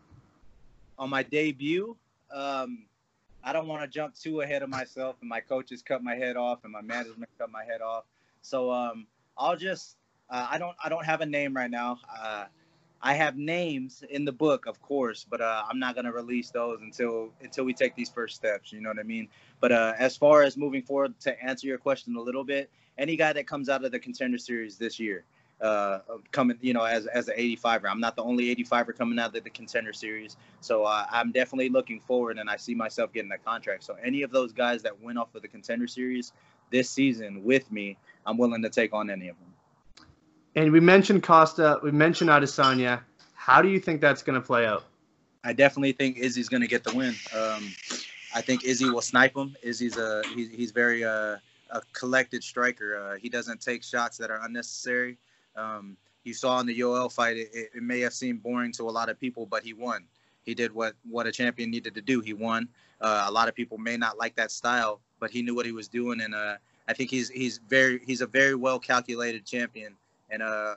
On 0.98 1.10
my 1.10 1.24
debut, 1.24 1.96
um, 2.32 2.86
I 3.42 3.52
don't 3.52 3.66
want 3.66 3.82
to 3.82 3.88
jump 3.88 4.14
too 4.14 4.40
ahead 4.40 4.62
of 4.62 4.68
myself, 4.68 5.16
and 5.20 5.28
my 5.28 5.40
coaches 5.40 5.82
cut 5.82 6.02
my 6.02 6.14
head 6.14 6.36
off, 6.36 6.64
and 6.64 6.72
my 6.72 6.80
management 6.80 7.30
cut 7.38 7.50
my 7.50 7.64
head 7.64 7.80
off. 7.80 8.04
So 8.42 8.70
um, 8.70 9.06
I'll 9.36 9.56
just 9.56 9.96
uh, 10.30 10.46
I 10.50 10.58
don't 10.58 10.76
I 10.82 10.88
don't 10.88 11.04
have 11.04 11.20
a 11.20 11.26
name 11.26 11.54
right 11.54 11.70
now. 11.70 11.98
Uh, 12.18 12.44
I 13.02 13.14
have 13.14 13.36
names 13.36 14.02
in 14.08 14.24
the 14.24 14.32
book, 14.32 14.66
of 14.66 14.80
course, 14.80 15.26
but 15.28 15.40
uh, 15.40 15.64
I'm 15.68 15.78
not 15.78 15.94
gonna 15.94 16.12
release 16.12 16.50
those 16.50 16.80
until 16.80 17.30
until 17.40 17.64
we 17.64 17.74
take 17.74 17.94
these 17.94 18.08
first 18.08 18.36
steps. 18.36 18.72
You 18.72 18.80
know 18.80 18.88
what 18.88 18.98
I 18.98 19.04
mean? 19.04 19.28
But 19.60 19.72
uh, 19.72 19.94
as 19.98 20.16
far 20.16 20.42
as 20.42 20.56
moving 20.56 20.82
forward, 20.82 21.18
to 21.20 21.42
answer 21.42 21.66
your 21.66 21.78
question 21.78 22.16
a 22.16 22.20
little 22.20 22.44
bit, 22.44 22.70
any 22.98 23.16
guy 23.16 23.32
that 23.32 23.46
comes 23.46 23.68
out 23.68 23.84
of 23.84 23.92
the 23.92 23.98
contender 23.98 24.38
series 24.38 24.78
this 24.78 24.98
year, 24.98 25.24
uh, 25.60 26.00
coming, 26.32 26.58
you 26.60 26.74
know, 26.74 26.84
as 26.84 27.06
as 27.06 27.28
an 27.28 27.36
85er, 27.36 27.86
I'm 27.90 28.00
not 28.00 28.16
the 28.16 28.22
only 28.22 28.54
85er 28.54 28.96
coming 28.96 29.18
out 29.18 29.34
of 29.34 29.44
the 29.44 29.50
contender 29.50 29.92
series, 29.92 30.36
so 30.60 30.84
uh, 30.84 31.06
I'm 31.10 31.32
definitely 31.32 31.70
looking 31.70 32.00
forward, 32.00 32.38
and 32.38 32.50
I 32.50 32.56
see 32.56 32.74
myself 32.74 33.12
getting 33.12 33.32
a 33.32 33.38
contract. 33.38 33.84
So 33.84 33.96
any 34.02 34.22
of 34.22 34.30
those 34.30 34.52
guys 34.52 34.82
that 34.82 35.00
went 35.00 35.18
off 35.18 35.34
of 35.34 35.42
the 35.42 35.48
contender 35.48 35.86
series 35.86 36.32
this 36.70 36.90
season 36.90 37.44
with 37.44 37.70
me, 37.72 37.96
I'm 38.26 38.36
willing 38.36 38.62
to 38.62 38.70
take 38.70 38.92
on 38.92 39.08
any 39.10 39.28
of 39.28 39.36
them. 39.38 40.06
And 40.56 40.72
we 40.72 40.80
mentioned 40.80 41.22
Costa, 41.22 41.78
we 41.82 41.90
mentioned 41.90 42.30
Adesanya. 42.30 43.00
How 43.34 43.62
do 43.62 43.68
you 43.68 43.78
think 43.78 44.00
that's 44.00 44.22
going 44.22 44.40
to 44.40 44.44
play 44.44 44.66
out? 44.66 44.84
I 45.44 45.52
definitely 45.52 45.92
think 45.92 46.18
Izzy's 46.18 46.48
going 46.48 46.62
to 46.62 46.66
get 46.66 46.82
the 46.82 46.94
win. 46.94 47.14
Um, 47.34 47.72
I 48.34 48.40
think 48.40 48.64
Izzy 48.64 48.90
will 48.90 49.02
snipe 49.02 49.36
him. 49.36 49.54
Izzy's 49.62 49.96
a 49.96 50.22
he's, 50.34 50.50
he's 50.50 50.70
very 50.72 51.04
uh, 51.04 51.36
a 51.70 51.80
collected 51.92 52.42
striker. 52.42 52.96
Uh, 52.96 53.18
he 53.18 53.28
doesn't 53.28 53.60
take 53.60 53.82
shots 53.82 54.16
that 54.18 54.30
are 54.30 54.44
unnecessary. 54.44 55.18
Um, 55.56 55.96
you 56.24 56.34
saw 56.34 56.58
in 56.60 56.66
the 56.66 56.78
Yoel 56.78 57.10
fight, 57.10 57.36
it, 57.36 57.50
it, 57.52 57.82
may 57.82 58.00
have 58.00 58.12
seemed 58.12 58.42
boring 58.42 58.72
to 58.72 58.84
a 58.84 58.90
lot 58.90 59.08
of 59.08 59.18
people, 59.18 59.46
but 59.46 59.62
he 59.62 59.72
won. 59.72 60.04
He 60.44 60.54
did 60.54 60.72
what 60.72 60.94
what 61.08 61.26
a 61.26 61.32
champion 61.32 61.70
needed 61.70 61.94
to 61.94 62.02
do. 62.02 62.20
He 62.20 62.32
won. 62.32 62.68
Uh, 63.00 63.26
a 63.28 63.30
lot 63.32 63.48
of 63.48 63.54
people 63.54 63.78
may 63.78 63.96
not 63.96 64.18
like 64.18 64.34
that 64.36 64.50
style, 64.50 65.00
but 65.20 65.30
he 65.30 65.42
knew 65.42 65.54
what 65.54 65.66
he 65.66 65.72
was 65.72 65.88
doing, 65.88 66.20
and 66.20 66.34
uh, 66.34 66.56
I 66.88 66.92
think 66.92 67.10
he's 67.10 67.28
he's 67.28 67.58
very 67.58 68.00
he's 68.04 68.20
a 68.20 68.26
very 68.26 68.54
well 68.54 68.78
calculated 68.78 69.44
champion, 69.44 69.94
and 70.30 70.42
uh, 70.42 70.76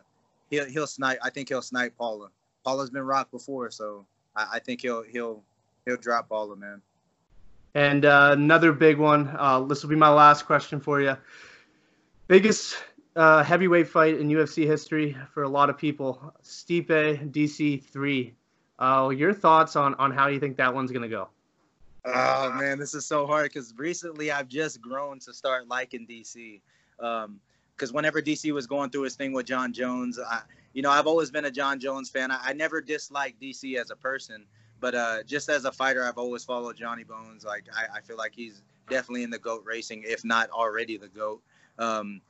he'll 0.50 0.66
he'll 0.66 0.88
snipe. 0.88 1.20
I 1.24 1.30
think 1.30 1.50
he'll 1.50 1.62
snipe 1.62 1.96
Paula. 1.98 2.30
Paula's 2.64 2.90
been 2.90 3.06
rocked 3.06 3.32
before, 3.32 3.70
so 3.72 4.06
I, 4.36 4.48
I 4.54 4.60
think 4.60 4.82
he'll 4.82 5.04
he'll 5.04 5.44
he'll 5.86 5.98
drop 5.98 6.30
Paula, 6.30 6.56
man. 6.56 6.82
And 7.76 8.06
uh, 8.06 8.32
another 8.34 8.72
big 8.72 8.98
one. 8.98 9.36
Uh, 9.38 9.62
this 9.62 9.84
will 9.84 9.90
be 9.90 9.96
my 9.96 10.10
last 10.10 10.46
question 10.46 10.80
for 10.80 11.02
you. 11.02 11.16
Biggest 12.28 12.76
uh, 13.16 13.44
heavyweight 13.44 13.88
fight 13.88 14.20
in 14.20 14.30
UFC 14.30 14.66
history 14.66 15.16
for 15.34 15.44
a 15.44 15.50
lot 15.50 15.70
of 15.70 15.78
people. 15.78 16.34
Stipe 16.44 17.32
DC 17.32 17.84
three. 17.84 18.34
Uh, 18.80 19.10
your 19.16 19.34
thoughts 19.34 19.76
on 19.76 19.94
on 19.96 20.12
how 20.12 20.28
you 20.28 20.40
think 20.40 20.58
that 20.58 20.74
one's 20.74 20.92
gonna 20.92 21.10
go? 21.10 21.30
Oh 22.06 22.52
man, 22.54 22.80
this 22.80 22.94
is 22.94 23.06
so 23.06 23.28
hard 23.28 23.52
because 23.52 23.74
recently 23.78 24.32
I've 24.32 24.48
just 24.48 24.82
grown 24.82 25.20
to 25.20 25.34
start 25.34 25.68
liking 25.68 26.08
DC. 26.08 26.62
Because 26.98 27.90
um, 27.90 27.94
whenever 27.96 28.22
DC 28.22 28.52
was 28.54 28.68
going 28.68 28.90
through 28.90 29.04
his 29.04 29.16
thing 29.16 29.34
with 29.34 29.46
Jon 29.46 29.74
Jones, 29.74 30.18
I, 30.20 30.42
you 30.74 30.82
know, 30.82 30.92
I've 30.92 31.08
always 31.08 31.30
been 31.30 31.46
a 31.46 31.52
Jon 31.52 31.80
Jones 31.80 32.10
fan. 32.10 32.32
I, 32.32 32.40
I 32.42 32.54
never 32.54 32.82
disliked 32.82 33.42
DC 33.42 33.76
as 33.76 33.92
a 33.92 33.96
person, 33.96 34.46
but 34.80 34.96
uh, 34.96 35.24
just 35.24 35.50
as 35.50 35.66
a 35.66 35.72
fighter, 35.72 36.04
I've 36.04 36.18
always 36.18 36.44
followed 36.44 36.78
Johnny 36.78 37.04
Bones. 37.04 37.44
Like 37.44 37.66
I, 37.76 37.98
I, 37.98 38.02
feel 38.02 38.18
like 38.18 38.34
he's 38.36 38.62
definitely 38.90 39.24
in 39.24 39.30
the 39.30 39.40
goat 39.40 39.64
racing, 39.66 40.04
if 40.06 40.24
not 40.24 40.50
already 40.52 40.98
the 40.98 41.08
goat. 41.08 41.42
Um, 41.78 42.22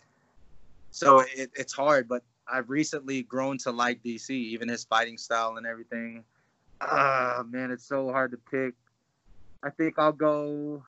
so 0.91 1.19
it, 1.35 1.51
it's 1.55 1.73
hard, 1.73 2.07
but 2.07 2.23
I've 2.51 2.69
recently 2.69 3.23
grown 3.23 3.57
to 3.59 3.71
like 3.71 4.03
DC, 4.03 4.31
even 4.31 4.67
his 4.67 4.83
fighting 4.83 5.17
style 5.17 5.57
and 5.57 5.67
everything. 5.67 6.23
Ah, 6.81 7.43
man, 7.49 7.71
it's 7.71 7.85
so 7.85 8.11
hard 8.11 8.31
to 8.31 8.37
pick. 8.37 8.73
I 9.63 9.69
think 9.69 9.99
I'll 9.99 10.13
go. 10.13 10.83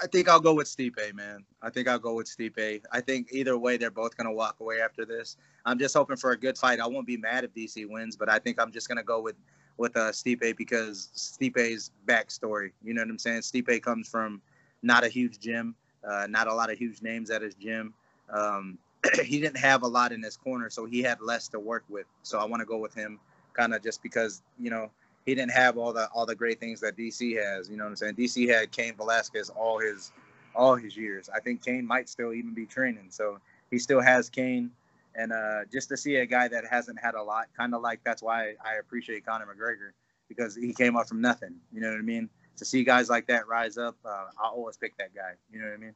I 0.00 0.06
think 0.06 0.28
I'll 0.28 0.40
go 0.40 0.54
with 0.54 0.68
Stipe, 0.68 1.14
man. 1.14 1.44
I 1.60 1.70
think 1.70 1.88
I'll 1.88 1.98
go 1.98 2.14
with 2.14 2.26
Stipe. 2.28 2.82
I 2.92 3.00
think 3.00 3.28
either 3.32 3.58
way, 3.58 3.76
they're 3.76 3.90
both 3.90 4.16
gonna 4.16 4.32
walk 4.32 4.60
away 4.60 4.80
after 4.80 5.04
this. 5.04 5.36
I'm 5.66 5.78
just 5.78 5.94
hoping 5.94 6.16
for 6.16 6.30
a 6.30 6.36
good 6.36 6.56
fight. 6.56 6.80
I 6.80 6.86
won't 6.86 7.06
be 7.06 7.16
mad 7.16 7.44
if 7.44 7.52
DC 7.52 7.86
wins, 7.88 8.16
but 8.16 8.28
I 8.28 8.38
think 8.38 8.60
I'm 8.60 8.72
just 8.72 8.88
gonna 8.88 9.02
go 9.02 9.20
with 9.20 9.36
with 9.78 9.96
uh, 9.96 10.10
Stipe 10.10 10.56
because 10.56 11.10
Stipe's 11.14 11.92
backstory. 12.06 12.72
You 12.84 12.94
know 12.94 13.00
what 13.00 13.10
I'm 13.10 13.18
saying? 13.18 13.40
Stipe 13.40 13.82
comes 13.82 14.08
from 14.08 14.42
not 14.82 15.04
a 15.04 15.08
huge 15.08 15.38
gym, 15.38 15.74
uh, 16.06 16.26
not 16.28 16.48
a 16.48 16.54
lot 16.54 16.70
of 16.70 16.78
huge 16.78 17.00
names 17.00 17.30
at 17.30 17.40
his 17.40 17.54
gym. 17.54 17.94
Um, 18.30 18.78
he 19.24 19.40
didn't 19.40 19.58
have 19.58 19.82
a 19.82 19.86
lot 19.86 20.12
in 20.12 20.22
his 20.22 20.36
corner, 20.36 20.68
so 20.68 20.84
he 20.84 21.02
had 21.02 21.20
less 21.20 21.48
to 21.48 21.60
work 21.60 21.84
with. 21.88 22.06
So 22.22 22.38
I 22.38 22.44
want 22.44 22.60
to 22.60 22.66
go 22.66 22.76
with 22.78 22.94
him, 22.94 23.18
kind 23.54 23.72
of 23.72 23.82
just 23.82 24.02
because 24.02 24.42
you 24.58 24.70
know 24.70 24.90
he 25.24 25.34
didn't 25.34 25.52
have 25.52 25.78
all 25.78 25.92
the 25.92 26.08
all 26.08 26.26
the 26.26 26.34
great 26.34 26.60
things 26.60 26.80
that 26.80 26.96
DC 26.96 27.36
has. 27.42 27.70
You 27.70 27.76
know 27.76 27.84
what 27.84 27.90
I'm 27.90 27.96
saying? 27.96 28.14
DC 28.16 28.48
had 28.48 28.72
Cain 28.72 28.94
Velasquez 28.96 29.50
all 29.50 29.78
his 29.78 30.12
all 30.54 30.74
his 30.74 30.96
years. 30.96 31.30
I 31.32 31.40
think 31.40 31.64
Cain 31.64 31.86
might 31.86 32.08
still 32.08 32.32
even 32.32 32.52
be 32.52 32.66
training, 32.66 33.06
so 33.10 33.38
he 33.70 33.78
still 33.78 34.00
has 34.00 34.28
Cain. 34.28 34.70
And 35.18 35.32
uh, 35.32 35.64
just 35.72 35.88
to 35.88 35.96
see 35.96 36.16
a 36.16 36.26
guy 36.26 36.46
that 36.46 36.64
hasn't 36.70 36.98
had 37.02 37.16
a 37.16 37.22
lot, 37.22 37.48
kind 37.56 37.74
of 37.74 37.82
like 37.82 38.00
that's 38.04 38.22
why 38.22 38.54
I 38.64 38.76
appreciate 38.80 39.26
Conor 39.26 39.46
McGregor 39.46 39.90
because 40.28 40.54
he 40.54 40.72
came 40.72 40.96
up 40.96 41.08
from 41.08 41.20
nothing. 41.20 41.56
You 41.72 41.80
know 41.80 41.90
what 41.90 41.98
I 41.98 42.02
mean? 42.02 42.30
To 42.58 42.64
see 42.64 42.84
guys 42.84 43.10
like 43.10 43.26
that 43.26 43.48
rise 43.48 43.78
up, 43.78 43.96
uh, 44.04 44.26
I 44.40 44.46
always 44.46 44.76
pick 44.76 44.96
that 44.98 45.12
guy. 45.12 45.32
You 45.52 45.58
know 45.58 45.66
what 45.66 45.74
I 45.74 45.76
mean? 45.78 45.94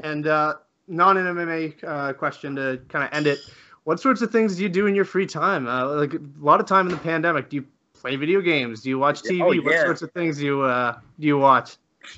And 0.00 0.26
uh, 0.26 0.54
non 0.88 1.16
MMA 1.16 1.82
uh, 1.84 2.12
question 2.12 2.54
to 2.56 2.82
kind 2.88 3.04
of 3.04 3.14
end 3.14 3.26
it. 3.26 3.38
What 3.84 3.98
sorts 3.98 4.20
of 4.20 4.30
things 4.30 4.56
do 4.56 4.62
you 4.62 4.68
do 4.68 4.86
in 4.86 4.94
your 4.94 5.06
free 5.06 5.26
time? 5.26 5.66
Uh, 5.66 5.94
like 5.94 6.12
a 6.12 6.20
lot 6.38 6.60
of 6.60 6.66
time 6.66 6.86
in 6.86 6.92
the 6.92 6.98
pandemic, 6.98 7.48
do 7.48 7.56
you 7.56 7.66
play 7.94 8.16
video 8.16 8.42
games? 8.42 8.82
Do 8.82 8.90
you 8.90 8.98
watch 8.98 9.22
TV? 9.22 9.42
Oh, 9.42 9.52
yeah. 9.52 9.62
What 9.62 9.86
sorts 9.86 10.02
of 10.02 10.12
things 10.12 10.36
do 10.36 10.44
you 10.44 10.62
uh, 10.62 10.98
do 11.18 11.26
you 11.26 11.38
watch? 11.38 11.76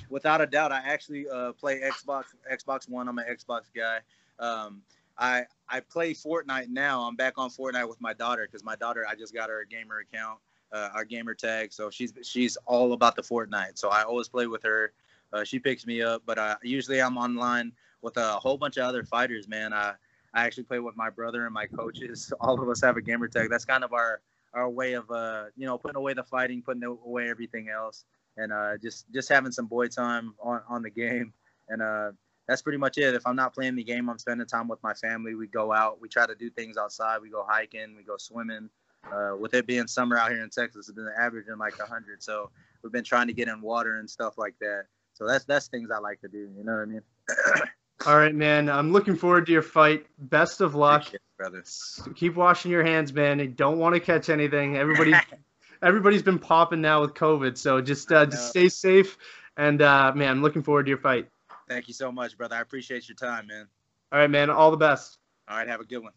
Without 0.09 0.41
a 0.41 0.45
doubt, 0.45 0.73
I 0.73 0.79
actually 0.79 1.25
uh, 1.29 1.53
play 1.53 1.79
Xbox 1.79 2.25
Xbox 2.51 2.89
One. 2.89 3.07
I'm 3.07 3.17
an 3.17 3.25
Xbox 3.29 3.63
guy. 3.73 3.99
Um, 4.39 4.81
I 5.17 5.45
I 5.69 5.79
play 5.79 6.13
Fortnite 6.13 6.69
now. 6.69 7.01
I'm 7.01 7.15
back 7.15 7.33
on 7.37 7.49
Fortnite 7.49 7.87
with 7.87 8.01
my 8.01 8.13
daughter 8.13 8.47
because 8.49 8.63
my 8.63 8.75
daughter 8.75 9.05
I 9.09 9.15
just 9.15 9.33
got 9.33 9.49
her 9.49 9.61
a 9.61 9.67
gamer 9.67 9.99
account, 9.99 10.39
uh, 10.71 10.89
our 10.93 11.05
gamer 11.05 11.33
tag. 11.33 11.73
So 11.73 11.89
she's 11.89 12.13
she's 12.23 12.57
all 12.65 12.93
about 12.93 13.15
the 13.15 13.21
Fortnite. 13.21 13.77
So 13.77 13.89
I 13.89 14.03
always 14.03 14.27
play 14.27 14.47
with 14.47 14.63
her. 14.63 14.93
Uh, 15.33 15.43
she 15.43 15.59
picks 15.59 15.85
me 15.85 16.01
up, 16.01 16.21
but 16.25 16.37
uh, 16.37 16.55
usually 16.63 17.01
I'm 17.01 17.17
online 17.17 17.71
with 18.01 18.17
a 18.17 18.33
whole 18.33 18.57
bunch 18.57 18.77
of 18.77 18.85
other 18.85 19.03
fighters. 19.03 19.47
Man, 19.47 19.73
I 19.73 19.93
I 20.33 20.45
actually 20.45 20.63
play 20.63 20.79
with 20.79 20.97
my 20.97 21.09
brother 21.09 21.45
and 21.45 21.53
my 21.53 21.65
coaches. 21.65 22.31
All 22.39 22.61
of 22.61 22.69
us 22.69 22.81
have 22.81 22.97
a 22.97 23.01
gamer 23.01 23.27
tag. 23.27 23.49
That's 23.49 23.65
kind 23.65 23.83
of 23.83 23.93
our 23.93 24.21
our 24.53 24.69
way 24.69 24.93
of 24.93 25.09
uh 25.11 25.45
you 25.55 25.65
know 25.65 25.77
putting 25.77 25.97
away 25.97 26.13
the 26.13 26.23
fighting, 26.23 26.61
putting 26.61 26.83
away 26.83 27.29
everything 27.29 27.69
else, 27.69 28.05
and 28.37 28.51
uh 28.51 28.77
just 28.77 29.11
just 29.13 29.29
having 29.29 29.51
some 29.51 29.65
boy 29.65 29.87
time 29.87 30.35
on 30.41 30.61
on 30.67 30.81
the 30.81 30.89
game, 30.89 31.33
and 31.69 31.81
uh 31.81 32.11
that's 32.47 32.61
pretty 32.61 32.77
much 32.77 32.97
it. 32.97 33.13
If 33.15 33.25
I'm 33.25 33.35
not 33.35 33.53
playing 33.53 33.75
the 33.75 33.83
game, 33.83 34.09
I'm 34.09 34.19
spending 34.19 34.47
time 34.47 34.67
with 34.67 34.81
my 34.83 34.93
family. 34.93 35.35
We 35.35 35.47
go 35.47 35.73
out, 35.73 35.99
we 36.01 36.09
try 36.09 36.25
to 36.25 36.35
do 36.35 36.49
things 36.49 36.77
outside. 36.77 37.21
We 37.21 37.29
go 37.29 37.45
hiking, 37.47 37.95
we 37.95 38.03
go 38.03 38.17
swimming. 38.17 38.69
Uh, 39.11 39.35
with 39.39 39.53
it 39.53 39.67
being 39.67 39.85
summer 39.87 40.17
out 40.17 40.31
here 40.31 40.43
in 40.43 40.49
Texas, 40.49 40.89
it's 40.89 40.95
been 40.95 41.09
averaging 41.19 41.57
like 41.57 41.77
100. 41.77 42.23
So 42.23 42.49
we've 42.81 42.91
been 42.91 43.03
trying 43.03 43.27
to 43.27 43.33
get 43.33 43.47
in 43.47 43.61
water 43.61 43.97
and 43.97 44.09
stuff 44.09 44.37
like 44.37 44.55
that. 44.61 44.85
So 45.13 45.27
that's 45.27 45.45
that's 45.45 45.67
things 45.67 45.89
I 45.91 45.99
like 45.99 46.21
to 46.21 46.27
do. 46.27 46.49
You 46.57 46.63
know 46.63 46.73
what 46.73 46.81
I 46.81 46.85
mean? 46.85 47.01
All 48.05 48.17
right, 48.17 48.35
man. 48.35 48.69
I'm 48.69 48.91
looking 48.91 49.15
forward 49.15 49.45
to 49.45 49.51
your 49.51 49.61
fight. 49.61 50.05
Best 50.19 50.61
of 50.61 50.75
luck, 50.75 51.05
brothers. 51.37 52.01
Keep 52.15 52.35
washing 52.35 52.71
your 52.71 52.83
hands, 52.83 53.13
man. 53.13 53.39
You 53.39 53.47
don't 53.47 53.79
want 53.79 53.95
to 53.95 54.01
catch 54.01 54.29
anything. 54.29 54.75
Everybody, 54.75 55.13
everybody's 55.81 56.21
been 56.21 56.39
popping 56.39 56.81
now 56.81 57.01
with 57.01 57.13
COVID, 57.13 57.57
so 57.57 57.81
just 57.81 58.11
uh, 58.11 58.25
just 58.25 58.49
stay 58.49 58.67
safe. 58.69 59.17
And 59.55 59.81
uh, 59.81 60.11
man, 60.13 60.29
I'm 60.29 60.41
looking 60.41 60.63
forward 60.63 60.83
to 60.83 60.89
your 60.89 60.97
fight. 60.97 61.29
Thank 61.67 61.87
you 61.87 61.93
so 61.93 62.11
much, 62.11 62.37
brother. 62.37 62.55
I 62.55 62.61
appreciate 62.61 63.07
your 63.07 63.15
time, 63.15 63.47
man. 63.47 63.67
All 64.11 64.19
right, 64.19 64.29
man. 64.29 64.49
All 64.49 64.71
the 64.71 64.77
best. 64.77 65.17
All 65.47 65.57
right, 65.57 65.67
have 65.67 65.81
a 65.81 65.85
good 65.85 65.99
one. 65.99 66.13